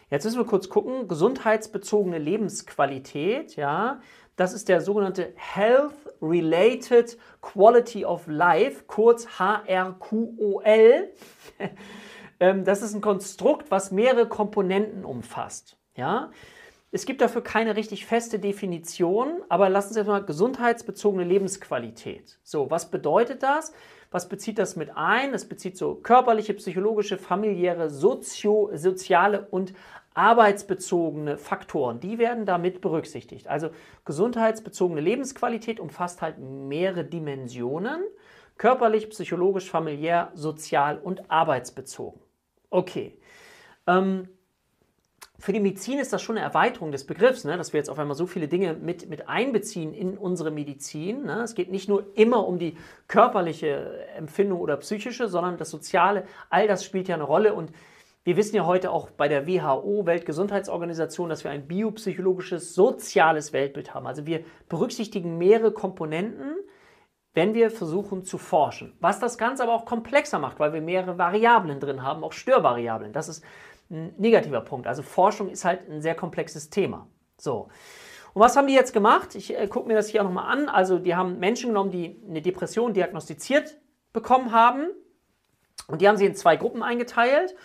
Jetzt 0.09 0.23
müssen 0.23 0.39
wir 0.39 0.45
kurz 0.45 0.69
gucken, 0.69 1.07
gesundheitsbezogene 1.07 2.17
Lebensqualität, 2.17 3.55
ja, 3.55 4.01
das 4.35 4.53
ist 4.53 4.69
der 4.69 4.81
sogenannte 4.81 5.33
Health 5.35 5.93
Related 6.21 7.17
Quality 7.41 8.05
of 8.05 8.25
Life, 8.27 8.85
kurz 8.87 9.27
HRQOL. 9.39 11.09
Ähm, 12.41 12.63
das 12.63 12.81
ist 12.81 12.93
ein 12.93 13.01
Konstrukt, 13.01 13.69
was 13.69 13.91
mehrere 13.91 14.25
Komponenten 14.25 15.03
umfasst. 15.03 15.77
Ja? 15.97 16.31
Es 16.89 17.05
gibt 17.05 17.19
dafür 17.19 17.43
keine 17.43 17.75
richtig 17.75 18.05
feste 18.05 18.39
Definition, 18.39 19.43
aber 19.49 19.67
lassen 19.67 19.93
Sie 19.93 19.99
uns 19.99 20.07
mal 20.07 20.23
gesundheitsbezogene 20.23 21.25
Lebensqualität. 21.25 22.39
So, 22.43 22.71
was 22.71 22.89
bedeutet 22.89 23.43
das? 23.43 23.73
Was 24.11 24.27
bezieht 24.27 24.57
das 24.57 24.75
mit 24.75 24.89
ein? 24.95 25.31
Das 25.31 25.45
bezieht 25.45 25.77
so 25.77 25.95
körperliche, 25.95 26.55
psychologische, 26.55 27.17
familiäre, 27.17 27.89
sozio, 27.89 28.71
soziale 28.73 29.47
und 29.51 29.73
arbeitsbezogene 30.15 31.37
Faktoren, 31.37 31.99
die 31.99 32.17
werden 32.17 32.45
damit 32.45 32.81
berücksichtigt. 32.81 33.47
Also 33.47 33.69
gesundheitsbezogene 34.05 34.99
Lebensqualität 34.99 35.79
umfasst 35.79 36.21
halt 36.21 36.39
mehrere 36.39 37.05
Dimensionen, 37.05 38.03
körperlich, 38.57 39.09
psychologisch, 39.11 39.69
familiär, 39.69 40.31
sozial 40.33 40.97
und 40.97 41.29
arbeitsbezogen. 41.31 42.19
Okay. 42.69 43.17
Ähm, 43.87 44.27
für 45.39 45.53
die 45.53 45.59
Medizin 45.61 45.99
ist 45.99 46.11
das 46.11 46.21
schon 46.21 46.37
eine 46.37 46.45
Erweiterung 46.45 46.91
des 46.91 47.05
Begriffs, 47.05 47.45
ne? 47.45 47.57
dass 47.57 47.71
wir 47.71 47.79
jetzt 47.79 47.89
auf 47.89 47.97
einmal 47.97 48.15
so 48.15 48.27
viele 48.27 48.47
Dinge 48.47 48.73
mit, 48.73 49.09
mit 49.09 49.29
einbeziehen 49.29 49.93
in 49.93 50.17
unsere 50.17 50.51
Medizin. 50.51 51.23
Ne? 51.23 51.41
Es 51.43 51.55
geht 51.55 51.71
nicht 51.71 51.87
nur 51.87 52.05
immer 52.15 52.45
um 52.45 52.59
die 52.59 52.77
körperliche 53.07 54.05
Empfindung 54.15 54.59
oder 54.59 54.77
psychische, 54.77 55.29
sondern 55.29 55.57
das 55.57 55.69
Soziale, 55.69 56.25
all 56.49 56.67
das 56.67 56.83
spielt 56.83 57.07
ja 57.07 57.15
eine 57.15 57.23
Rolle. 57.23 57.53
Und 57.53 57.71
wir 58.25 58.35
wissen 58.35 58.57
ja 58.57 58.65
heute 58.65 58.91
auch 58.91 59.09
bei 59.09 59.29
der 59.29 59.47
WHO, 59.47 60.05
Weltgesundheitsorganisation, 60.05 61.29
dass 61.29 61.45
wir 61.45 61.51
ein 61.51 61.67
biopsychologisches, 61.67 62.75
soziales 62.75 63.53
Weltbild 63.53 63.93
haben. 63.93 64.07
Also 64.07 64.25
wir 64.25 64.43
berücksichtigen 64.67 65.37
mehrere 65.37 65.71
Komponenten, 65.71 66.55
wenn 67.33 67.53
wir 67.53 67.71
versuchen 67.71 68.25
zu 68.25 68.37
forschen. 68.37 68.97
Was 68.99 69.19
das 69.19 69.37
Ganze 69.37 69.63
aber 69.63 69.73
auch 69.73 69.85
komplexer 69.85 70.39
macht, 70.39 70.59
weil 70.59 70.73
wir 70.73 70.81
mehrere 70.81 71.17
Variablen 71.17 71.79
drin 71.79 72.03
haben, 72.03 72.23
auch 72.23 72.33
Störvariablen. 72.33 73.13
Das 73.13 73.29
ist 73.29 73.43
ein 73.89 74.13
negativer 74.17 74.61
Punkt. 74.61 74.87
Also 74.87 75.01
Forschung 75.01 75.49
ist 75.49 75.65
halt 75.65 75.89
ein 75.89 76.01
sehr 76.01 76.15
komplexes 76.15 76.69
Thema. 76.69 77.07
So. 77.37 77.69
Und 78.33 78.41
was 78.41 78.55
haben 78.55 78.67
die 78.67 78.73
jetzt 78.73 78.93
gemacht? 78.93 79.35
Ich 79.35 79.57
äh, 79.57 79.67
gucke 79.67 79.87
mir 79.87 79.95
das 79.95 80.09
hier 80.09 80.21
auch 80.21 80.25
nochmal 80.25 80.51
an. 80.51 80.69
Also 80.69 80.99
die 80.99 81.15
haben 81.15 81.39
Menschen 81.39 81.69
genommen, 81.69 81.91
die 81.91 82.21
eine 82.27 82.41
Depression 82.41 82.93
diagnostiziert 82.93 83.77
bekommen 84.13 84.51
haben. 84.51 84.87
Und 85.87 86.01
die 86.01 86.07
haben 86.07 86.17
sie 86.17 86.25
in 86.25 86.35
zwei 86.35 86.55
Gruppen 86.55 86.83
eingeteilt. 86.83 87.55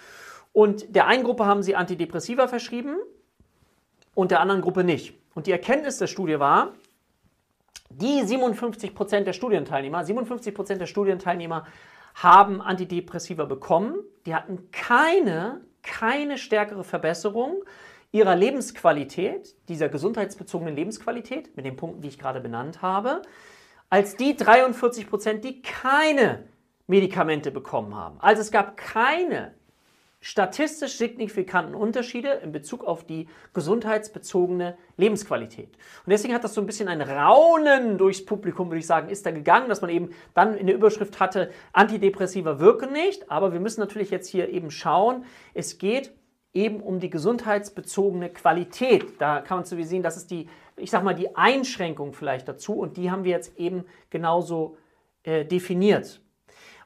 Und 0.52 0.95
der 0.95 1.07
einen 1.07 1.25
Gruppe 1.25 1.47
haben 1.47 1.62
sie 1.62 1.76
Antidepressiva 1.76 2.49
verschrieben 2.49 2.97
und 4.14 4.31
der 4.31 4.40
anderen 4.40 4.62
Gruppe 4.62 4.85
nicht. 4.85 5.14
Und 5.35 5.47
die 5.47 5.52
Erkenntnis 5.52 5.99
der 5.99 6.07
Studie 6.07 6.38
war, 6.38 6.75
die 7.90 8.23
57 8.23 8.95
Prozent 8.95 9.26
der 9.26 9.33
Studienteilnehmer, 9.33 10.04
57 10.04 10.54
Prozent 10.54 10.81
der 10.81 10.87
Studienteilnehmer 10.87 11.66
haben 12.14 12.62
Antidepressiva 12.62 13.45
bekommen. 13.45 13.97
Die 14.26 14.35
hatten 14.35 14.71
keine 14.71 15.61
keine 15.84 16.38
stärkere 16.38 16.82
Verbesserung 16.82 17.62
ihrer 18.10 18.36
Lebensqualität, 18.36 19.54
dieser 19.68 19.88
gesundheitsbezogenen 19.88 20.74
Lebensqualität, 20.74 21.56
mit 21.56 21.66
den 21.66 21.76
Punkten, 21.76 22.02
die 22.02 22.08
ich 22.08 22.18
gerade 22.18 22.40
benannt 22.40 22.82
habe, 22.82 23.22
als 23.90 24.16
die 24.16 24.36
43 24.36 25.08
Prozent, 25.08 25.44
die 25.44 25.62
keine 25.62 26.44
Medikamente 26.86 27.50
bekommen 27.50 27.94
haben. 27.94 28.20
Also 28.20 28.42
es 28.42 28.50
gab 28.50 28.76
keine 28.76 29.54
statistisch 30.25 30.97
signifikanten 30.97 31.75
Unterschiede 31.75 32.40
in 32.43 32.50
Bezug 32.50 32.83
auf 32.83 33.04
die 33.04 33.28
gesundheitsbezogene 33.52 34.75
Lebensqualität. 34.97 35.69
Und 35.69 36.11
deswegen 36.11 36.33
hat 36.33 36.43
das 36.43 36.54
so 36.54 36.62
ein 36.62 36.66
bisschen 36.66 36.88
ein 36.88 37.02
Raunen 37.02 37.99
durchs 37.99 38.25
Publikum, 38.25 38.71
würde 38.71 38.78
ich 38.78 38.87
sagen, 38.87 39.11
ist 39.11 39.26
da 39.26 39.33
gegangen, 39.33 39.69
dass 39.69 39.83
man 39.83 39.90
eben 39.90 40.09
dann 40.33 40.57
in 40.57 40.66
der 40.66 40.76
Überschrift 40.76 41.21
hatte, 41.21 41.50
Antidepressiva 41.75 42.59
wirken 42.59 42.90
nicht. 42.90 43.31
Aber 43.31 43.52
wir 43.52 43.61
müssen 43.61 43.81
natürlich 43.81 44.09
jetzt 44.09 44.26
hier 44.26 44.49
eben 44.49 44.71
schauen, 44.71 45.26
es 45.52 45.76
geht 45.76 46.14
eben 46.54 46.81
um 46.81 47.00
die 47.00 47.11
gesundheitsbezogene 47.11 48.31
Qualität. 48.31 49.21
Da 49.21 49.43
kann 49.43 49.59
man 49.59 49.66
so 49.66 49.76
wie 49.76 49.85
sehen, 49.85 50.02
das 50.02 50.16
ist 50.16 50.31
die, 50.31 50.49
ich 50.78 50.90
sag 50.90 51.04
mal, 51.04 51.14
die 51.14 51.37
Einschränkung 51.37 52.14
vielleicht 52.14 52.49
dazu 52.49 52.73
und 52.78 52.97
die 52.97 53.11
haben 53.11 53.25
wir 53.25 53.33
jetzt 53.33 53.59
eben 53.59 53.85
genauso 54.09 54.78
äh, 55.25 55.45
definiert. 55.45 56.23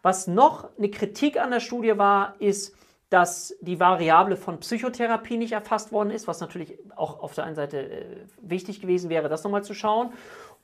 Was 0.03 0.27
noch 0.27 0.77
eine 0.77 0.91
Kritik 0.91 1.41
an 1.41 1.53
der 1.53 1.61
Studie 1.61 1.99
war, 1.99 2.35
ist, 2.41 2.75
dass 3.11 3.57
die 3.61 3.81
Variable 3.81 4.37
von 4.37 4.61
Psychotherapie 4.61 5.39
nicht 5.39 5.53
erfasst 5.53 5.93
worden 5.93 6.11
ist, 6.11 6.29
was 6.29 6.41
natürlich 6.41 6.79
auch 6.95 7.21
auf 7.21 7.35
der 7.35 7.45
einen 7.45 7.55
Seite 7.55 7.79
äh, 7.79 8.17
wichtig 8.43 8.81
gewesen 8.81 9.09
wäre, 9.09 9.29
das 9.29 9.45
nochmal 9.45 9.65
zu 9.65 9.75
schauen. 9.75 10.13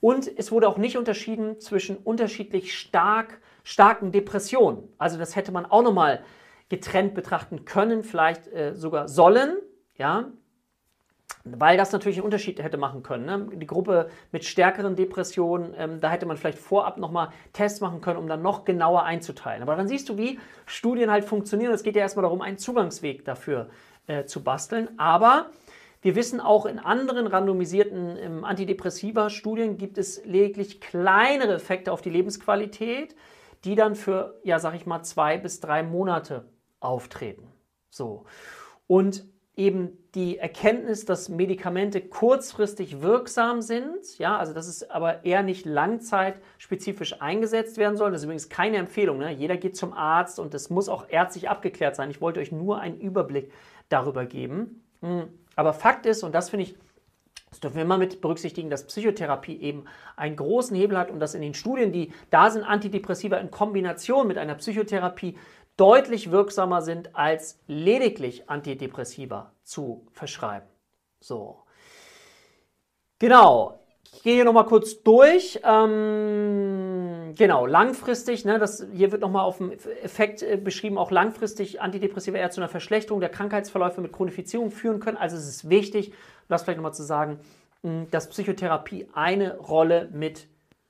Und 0.00 0.30
es 0.36 0.52
wurde 0.52 0.68
auch 0.68 0.76
nicht 0.76 0.98
unterschieden 0.98 1.60
zwischen 1.60 1.96
unterschiedlich 1.96 2.78
stark, 2.78 3.40
starken 3.62 4.12
Depressionen. 4.12 4.88
Also 4.98 5.16
das 5.18 5.36
hätte 5.36 5.52
man 5.52 5.64
auch 5.64 5.82
nochmal 5.82 6.22
getrennt 6.68 7.14
betrachten 7.14 7.64
können, 7.64 8.02
vielleicht 8.02 8.48
äh, 8.48 8.74
sogar 8.74 9.08
sollen. 9.08 9.56
Ja, 9.96 10.32
weil 11.44 11.76
das 11.76 11.92
natürlich 11.92 12.16
einen 12.16 12.24
Unterschied 12.24 12.62
hätte 12.62 12.78
machen 12.78 13.02
können. 13.02 13.26
Ne? 13.26 13.48
Die 13.56 13.66
Gruppe 13.66 14.08
mit 14.32 14.44
stärkeren 14.44 14.96
Depressionen, 14.96 15.74
ähm, 15.76 16.00
da 16.00 16.10
hätte 16.10 16.24
man 16.24 16.38
vielleicht 16.38 16.58
vorab 16.58 16.96
nochmal 16.96 17.28
Tests 17.52 17.80
machen 17.80 18.00
können, 18.00 18.18
um 18.18 18.26
dann 18.26 18.40
noch 18.40 18.64
genauer 18.64 19.04
einzuteilen. 19.04 19.62
Aber 19.62 19.76
dann 19.76 19.86
siehst 19.86 20.08
du, 20.08 20.16
wie 20.16 20.40
Studien 20.64 21.10
halt 21.10 21.24
funktionieren. 21.24 21.72
Es 21.72 21.82
geht 21.82 21.96
ja 21.96 22.02
erstmal 22.02 22.22
darum, 22.22 22.40
einen 22.40 22.56
Zugangsweg 22.56 23.26
dafür 23.26 23.68
äh, 24.06 24.24
zu 24.24 24.42
basteln. 24.42 24.88
Aber 24.98 25.50
wir 26.00 26.16
wissen 26.16 26.40
auch 26.40 26.64
in 26.64 26.78
anderen 26.78 27.26
randomisierten 27.26 28.16
ähm, 28.16 28.44
Antidepressiva-Studien 28.44 29.76
gibt 29.76 29.98
es 29.98 30.24
lediglich 30.24 30.80
kleinere 30.80 31.54
Effekte 31.54 31.92
auf 31.92 32.00
die 32.00 32.10
Lebensqualität, 32.10 33.14
die 33.64 33.74
dann 33.74 33.94
für, 33.96 34.40
ja, 34.44 34.58
sag 34.58 34.74
ich 34.74 34.86
mal, 34.86 35.02
zwei 35.02 35.36
bis 35.36 35.60
drei 35.60 35.82
Monate 35.82 36.46
auftreten. 36.80 37.52
So. 37.90 38.24
Und 38.86 39.26
eben 39.56 39.96
die 40.14 40.38
Erkenntnis, 40.38 41.04
dass 41.04 41.28
Medikamente 41.28 42.00
kurzfristig 42.00 43.02
wirksam 43.02 43.62
sind, 43.62 44.18
ja, 44.18 44.36
also 44.36 44.52
dass 44.52 44.66
es 44.66 44.88
aber 44.90 45.24
eher 45.24 45.42
nicht 45.42 45.64
langzeitspezifisch 45.64 47.20
eingesetzt 47.20 47.76
werden 47.76 47.96
soll. 47.96 48.10
Das 48.10 48.20
ist 48.20 48.24
übrigens 48.24 48.48
keine 48.48 48.78
Empfehlung. 48.78 49.18
Ne? 49.18 49.32
Jeder 49.32 49.56
geht 49.56 49.76
zum 49.76 49.92
Arzt 49.92 50.40
und 50.40 50.54
das 50.54 50.70
muss 50.70 50.88
auch 50.88 51.08
ärztlich 51.08 51.48
abgeklärt 51.48 51.94
sein. 51.94 52.10
Ich 52.10 52.20
wollte 52.20 52.40
euch 52.40 52.52
nur 52.52 52.80
einen 52.80 53.00
Überblick 53.00 53.52
darüber 53.88 54.26
geben. 54.26 54.82
Hm. 55.02 55.28
Aber 55.56 55.72
Fakt 55.72 56.06
ist, 56.06 56.24
und 56.24 56.34
das 56.34 56.50
finde 56.50 56.64
ich, 56.64 56.76
das 57.50 57.60
dürfen 57.60 57.76
wir 57.76 57.82
immer 57.82 57.98
mit 57.98 58.20
berücksichtigen, 58.20 58.70
dass 58.70 58.84
Psychotherapie 58.88 59.60
eben 59.60 59.84
einen 60.16 60.34
großen 60.34 60.76
Hebel 60.76 60.98
hat 60.98 61.12
und 61.12 61.20
dass 61.20 61.34
in 61.34 61.42
den 61.42 61.54
Studien, 61.54 61.92
die 61.92 62.12
da 62.30 62.50
sind, 62.50 62.64
Antidepressiva 62.64 63.36
in 63.36 63.52
Kombination 63.52 64.26
mit 64.26 64.38
einer 64.38 64.56
Psychotherapie 64.56 65.36
deutlich 65.76 66.30
wirksamer 66.30 66.82
sind, 66.82 67.14
als 67.16 67.58
lediglich 67.66 68.48
Antidepressiva 68.48 69.52
zu 69.64 70.06
verschreiben. 70.12 70.68
So. 71.20 71.62
Genau. 73.18 73.80
Ich 74.12 74.22
gehe 74.22 74.34
hier 74.34 74.44
nochmal 74.44 74.66
kurz 74.66 75.02
durch. 75.02 75.60
Ähm, 75.64 77.34
genau, 77.36 77.66
langfristig, 77.66 78.44
ne, 78.44 78.60
das, 78.60 78.86
hier 78.92 79.10
wird 79.10 79.22
nochmal 79.22 79.44
auf 79.44 79.58
den 79.58 79.72
Effekt 80.02 80.42
äh, 80.42 80.56
beschrieben, 80.56 80.98
auch 80.98 81.10
langfristig 81.10 81.80
Antidepressiva 81.80 82.38
eher 82.38 82.50
zu 82.50 82.60
einer 82.60 82.68
Verschlechterung 82.68 83.20
der 83.20 83.28
Krankheitsverläufe 83.28 84.00
mit 84.00 84.12
Chronifizierung 84.12 84.70
führen 84.70 85.00
können. 85.00 85.16
Also 85.16 85.36
es 85.36 85.48
ist 85.48 85.68
wichtig, 85.68 86.12
das 86.48 86.62
vielleicht 86.62 86.76
nochmal 86.76 86.94
zu 86.94 87.02
sagen, 87.02 87.40
dass 88.10 88.28
Psychotherapie 88.28 89.08
eine 89.14 89.58
Rolle 89.58 90.08
mit 90.12 90.46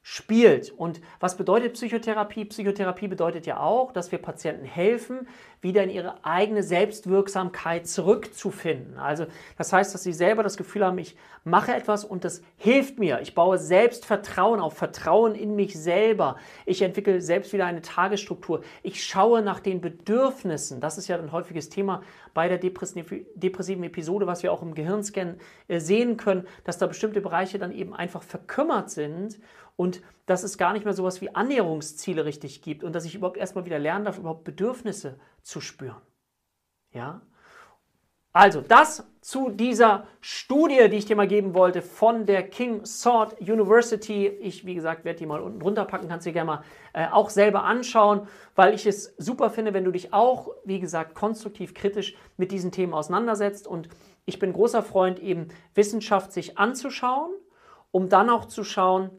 spielt. 0.06 0.70
Und 0.70 1.00
was 1.18 1.38
bedeutet 1.38 1.72
Psychotherapie? 1.72 2.44
Psychotherapie 2.44 3.08
bedeutet 3.08 3.46
ja 3.46 3.58
auch, 3.58 3.90
dass 3.90 4.12
wir 4.12 4.18
Patienten 4.18 4.66
helfen, 4.66 5.26
wieder 5.62 5.82
in 5.82 5.88
ihre 5.88 6.22
eigene 6.26 6.62
Selbstwirksamkeit 6.62 7.86
zurückzufinden. 7.86 8.98
Also 8.98 9.24
das 9.56 9.72
heißt, 9.72 9.94
dass 9.94 10.02
sie 10.02 10.12
selber 10.12 10.42
das 10.42 10.58
Gefühl 10.58 10.84
haben, 10.84 10.98
ich 10.98 11.16
mache 11.42 11.74
etwas 11.74 12.04
und 12.04 12.24
das 12.24 12.42
hilft 12.58 12.98
mir. 12.98 13.20
Ich 13.22 13.34
baue 13.34 13.56
Selbstvertrauen 13.56 14.60
auf, 14.60 14.76
Vertrauen 14.76 15.34
in 15.34 15.56
mich 15.56 15.72
selber. 15.72 16.36
Ich 16.66 16.82
entwickle 16.82 17.22
selbst 17.22 17.54
wieder 17.54 17.64
eine 17.64 17.80
Tagesstruktur. 17.80 18.60
Ich 18.82 19.02
schaue 19.02 19.40
nach 19.40 19.60
den 19.60 19.80
Bedürfnissen. 19.80 20.82
Das 20.82 20.98
ist 20.98 21.08
ja 21.08 21.18
ein 21.18 21.32
häufiges 21.32 21.70
Thema 21.70 22.02
bei 22.34 22.48
der 22.48 22.58
depressiven 22.58 23.84
Episode, 23.84 24.26
was 24.26 24.42
wir 24.42 24.52
auch 24.52 24.60
im 24.60 24.74
Gehirnscan 24.74 25.36
äh, 25.68 25.80
sehen 25.80 26.18
können, 26.18 26.46
dass 26.64 26.76
da 26.76 26.86
bestimmte 26.86 27.22
Bereiche 27.22 27.58
dann 27.58 27.72
eben 27.72 27.94
einfach 27.94 28.22
verkümmert 28.22 28.90
sind 28.90 29.38
und 29.76 30.02
dass 30.26 30.42
es 30.42 30.58
gar 30.58 30.72
nicht 30.72 30.84
mehr 30.84 30.94
sowas 30.94 31.20
wie 31.20 31.34
Annäherungsziele 31.34 32.24
richtig 32.24 32.62
gibt 32.62 32.84
und 32.84 32.94
dass 32.94 33.04
ich 33.04 33.14
überhaupt 33.14 33.36
erstmal 33.36 33.66
wieder 33.66 33.78
lernen 33.78 34.04
darf, 34.04 34.18
überhaupt 34.18 34.44
Bedürfnisse 34.44 35.18
zu 35.42 35.60
spüren. 35.60 36.00
Ja? 36.92 37.22
Also 38.36 38.60
das 38.60 39.06
zu 39.20 39.48
dieser 39.48 40.08
Studie, 40.20 40.88
die 40.90 40.96
ich 40.96 41.06
dir 41.06 41.14
mal 41.14 41.28
geben 41.28 41.54
wollte 41.54 41.82
von 41.82 42.26
der 42.26 42.42
King 42.42 42.84
Sword 42.84 43.40
University. 43.40 44.26
Ich, 44.26 44.66
wie 44.66 44.74
gesagt, 44.74 45.04
werde 45.04 45.20
die 45.20 45.26
mal 45.26 45.40
unten 45.40 45.60
drunter 45.60 45.84
packen, 45.84 46.08
kannst 46.08 46.26
du 46.26 46.30
dir 46.30 46.34
gerne 46.34 46.46
mal 46.46 46.64
äh, 46.94 47.06
auch 47.12 47.30
selber 47.30 47.62
anschauen, 47.62 48.26
weil 48.56 48.74
ich 48.74 48.86
es 48.86 49.14
super 49.18 49.50
finde, 49.50 49.72
wenn 49.72 49.84
du 49.84 49.92
dich 49.92 50.12
auch, 50.12 50.48
wie 50.64 50.80
gesagt, 50.80 51.14
konstruktiv 51.14 51.74
kritisch 51.74 52.16
mit 52.36 52.50
diesen 52.50 52.72
Themen 52.72 52.92
auseinandersetzt. 52.92 53.68
Und 53.68 53.88
ich 54.24 54.40
bin 54.40 54.52
großer 54.52 54.82
Freund, 54.82 55.20
eben 55.20 55.46
Wissenschaft 55.74 56.32
sich 56.32 56.58
anzuschauen, 56.58 57.30
um 57.92 58.08
dann 58.08 58.30
auch 58.30 58.46
zu 58.46 58.64
schauen, 58.64 59.10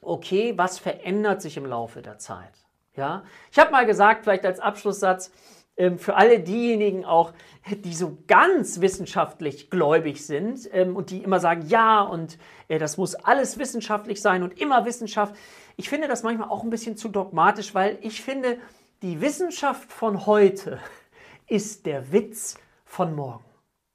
okay, 0.00 0.54
was 0.56 0.78
verändert 0.78 1.42
sich 1.42 1.56
im 1.56 1.66
Laufe 1.66 2.02
der 2.02 2.18
Zeit? 2.18 2.52
Ja? 2.96 3.24
Ich 3.50 3.58
habe 3.58 3.70
mal 3.70 3.86
gesagt, 3.86 4.24
vielleicht 4.24 4.46
als 4.46 4.60
Abschlusssatz, 4.60 5.30
ähm, 5.76 5.98
für 5.98 6.16
alle 6.16 6.40
diejenigen 6.40 7.04
auch, 7.04 7.32
die 7.84 7.94
so 7.94 8.18
ganz 8.26 8.80
wissenschaftlich 8.80 9.70
gläubig 9.70 10.26
sind 10.26 10.68
ähm, 10.72 10.96
und 10.96 11.10
die 11.10 11.22
immer 11.22 11.40
sagen, 11.40 11.66
ja, 11.68 12.02
und 12.02 12.38
äh, 12.68 12.78
das 12.78 12.96
muss 12.96 13.14
alles 13.14 13.58
wissenschaftlich 13.58 14.20
sein 14.20 14.42
und 14.42 14.60
immer 14.60 14.84
Wissenschaft. 14.84 15.34
Ich 15.76 15.88
finde 15.88 16.08
das 16.08 16.22
manchmal 16.22 16.50
auch 16.50 16.64
ein 16.64 16.70
bisschen 16.70 16.96
zu 16.96 17.08
dogmatisch, 17.08 17.74
weil 17.74 17.98
ich 18.02 18.22
finde, 18.22 18.58
die 19.02 19.20
Wissenschaft 19.20 19.90
von 19.90 20.26
heute 20.26 20.78
ist 21.46 21.86
der 21.86 22.12
Witz 22.12 22.58
von 22.84 23.14
morgen. 23.14 23.49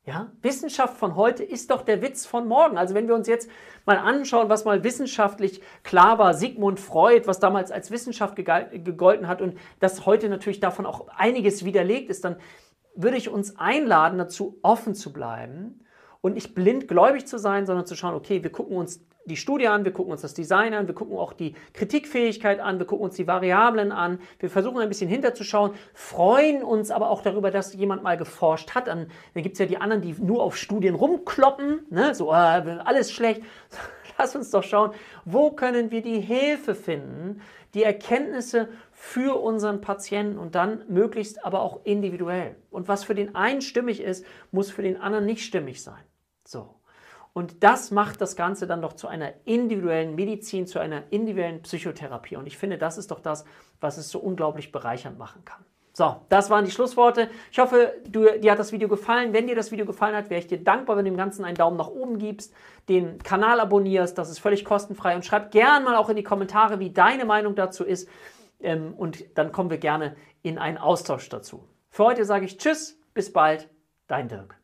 Ja, 0.07 0.31
Wissenschaft 0.43 0.97
von 0.97 1.15
heute 1.15 1.43
ist 1.43 1.71
doch 1.71 1.81
der 1.81 2.03
Witz 2.03 2.27
von 2.27 2.47
morgen. 2.47 2.77
Also 2.77 2.93
wenn 2.93 3.07
wir 3.07 3.15
uns 3.15 3.27
jetzt 3.27 3.49
mal 3.85 3.97
anschauen, 3.97 4.49
was 4.49 4.63
mal 4.63 4.83
wissenschaftlich 4.83 5.61
klar 5.81 6.19
war, 6.19 6.35
Sigmund 6.35 6.79
Freud, 6.79 7.25
was 7.25 7.39
damals 7.39 7.71
als 7.71 7.89
Wissenschaft 7.89 8.35
gegolten 8.35 9.27
hat 9.27 9.41
und 9.41 9.57
das 9.79 10.05
heute 10.05 10.29
natürlich 10.29 10.59
davon 10.59 10.85
auch 10.85 11.07
einiges 11.07 11.65
widerlegt 11.65 12.11
ist, 12.11 12.23
dann 12.23 12.35
würde 12.95 13.17
ich 13.17 13.29
uns 13.29 13.57
einladen, 13.57 14.19
dazu 14.19 14.59
offen 14.61 14.93
zu 14.93 15.11
bleiben 15.11 15.83
und 16.21 16.35
nicht 16.35 16.53
blind 16.53 16.87
gläubig 16.87 17.25
zu 17.25 17.39
sein, 17.39 17.65
sondern 17.65 17.87
zu 17.87 17.95
schauen, 17.95 18.13
okay, 18.13 18.43
wir 18.43 18.51
gucken 18.51 18.77
uns 18.77 19.03
die 19.25 19.37
Studie 19.37 19.67
an, 19.67 19.85
wir 19.85 19.91
gucken 19.91 20.11
uns 20.11 20.21
das 20.21 20.33
Design 20.33 20.73
an, 20.73 20.87
wir 20.87 20.95
gucken 20.95 21.17
auch 21.17 21.33
die 21.33 21.55
Kritikfähigkeit 21.73 22.59
an, 22.59 22.79
wir 22.79 22.85
gucken 22.85 23.05
uns 23.05 23.15
die 23.15 23.27
Variablen 23.27 23.91
an, 23.91 24.19
wir 24.39 24.49
versuchen 24.49 24.79
ein 24.79 24.89
bisschen 24.89 25.09
hinterzuschauen, 25.09 25.71
freuen 25.93 26.63
uns 26.63 26.91
aber 26.91 27.09
auch 27.09 27.21
darüber, 27.21 27.51
dass 27.51 27.73
jemand 27.73 28.03
mal 28.03 28.17
geforscht 28.17 28.75
hat. 28.75 28.87
Dann, 28.87 29.07
dann 29.33 29.43
gibt 29.43 29.53
es 29.53 29.59
ja 29.59 29.65
die 29.65 29.77
anderen, 29.77 30.01
die 30.01 30.13
nur 30.13 30.43
auf 30.43 30.57
Studien 30.57 30.95
rumkloppen, 30.95 31.85
ne? 31.89 32.13
so 32.13 32.31
äh, 32.31 32.33
alles 32.33 33.11
schlecht. 33.11 33.41
Lass 34.17 34.35
uns 34.35 34.51
doch 34.51 34.63
schauen, 34.63 34.91
wo 35.25 35.51
können 35.51 35.91
wir 35.91 36.01
die 36.01 36.21
Hilfe 36.21 36.73
finden, 36.73 37.41
die 37.73 37.83
Erkenntnisse 37.83 38.69
für 38.93 39.41
unseren 39.41 39.81
Patienten 39.81 40.39
und 40.39 40.55
dann 40.55 40.83
möglichst 40.87 41.43
aber 41.43 41.61
auch 41.61 41.81
individuell. 41.83 42.55
Und 42.71 42.87
was 42.87 43.03
für 43.03 43.13
den 43.13 43.35
einen 43.35 43.61
stimmig 43.61 44.01
ist, 44.01 44.25
muss 44.51 44.71
für 44.71 44.83
den 44.83 45.01
anderen 45.01 45.25
nicht 45.25 45.43
stimmig 45.43 45.83
sein. 45.83 46.01
So. 46.45 46.75
Und 47.35 47.65
das 47.65 47.91
macht 47.91 48.21
das 48.21 48.37
Ganze 48.37 48.65
dann 48.65 48.81
doch 48.81 48.93
zu 48.93 49.09
einer 49.09 49.33
individuellen 49.43 50.15
Medizin, 50.15 50.67
zu 50.67 50.79
einer 50.79 51.03
individuellen 51.09 51.61
Psychotherapie. 51.63 52.37
Und 52.37 52.47
ich 52.47 52.57
finde, 52.57 52.77
das 52.77 52.97
ist 52.97 53.11
doch 53.11 53.19
das, 53.19 53.43
was 53.81 53.97
es 53.97 54.07
so 54.07 54.19
unglaublich 54.19 54.71
bereichernd 54.71 55.19
machen 55.19 55.43
kann. 55.43 55.65
So, 55.91 56.15
das 56.29 56.49
waren 56.49 56.63
die 56.63 56.71
Schlussworte. 56.71 57.29
Ich 57.51 57.59
hoffe, 57.59 57.93
du, 58.07 58.39
dir 58.39 58.53
hat 58.53 58.59
das 58.59 58.71
Video 58.71 58.87
gefallen. 58.87 59.33
Wenn 59.33 59.47
dir 59.47 59.55
das 59.55 59.69
Video 59.73 59.85
gefallen 59.85 60.15
hat, 60.15 60.29
wäre 60.29 60.39
ich 60.39 60.47
dir 60.47 60.63
dankbar, 60.63 60.95
wenn 60.95 61.03
du 61.03 61.11
dem 61.11 61.17
Ganzen 61.17 61.43
einen 61.43 61.57
Daumen 61.57 61.75
nach 61.75 61.89
oben 61.89 62.19
gibst, 62.19 62.53
den 62.87 63.17
Kanal 63.21 63.59
abonnierst. 63.59 64.17
Das 64.17 64.29
ist 64.29 64.39
völlig 64.39 64.63
kostenfrei. 64.63 65.13
Und 65.13 65.25
schreib 65.25 65.51
gerne 65.51 65.83
mal 65.83 65.97
auch 65.97 66.07
in 66.07 66.15
die 66.15 66.23
Kommentare, 66.23 66.79
wie 66.79 66.91
deine 66.91 67.25
Meinung 67.25 67.55
dazu 67.55 67.83
ist. 67.83 68.07
Ähm, 68.61 68.93
und 68.93 69.37
dann 69.37 69.51
kommen 69.51 69.69
wir 69.69 69.77
gerne 69.77 70.15
in 70.41 70.57
einen 70.57 70.77
Austausch 70.77 71.27
dazu. 71.27 71.67
Für 71.89 72.05
heute 72.05 72.23
sage 72.23 72.45
ich 72.45 72.57
Tschüss, 72.57 72.97
bis 73.13 73.33
bald, 73.33 73.69
dein 74.07 74.29
Dirk. 74.29 74.57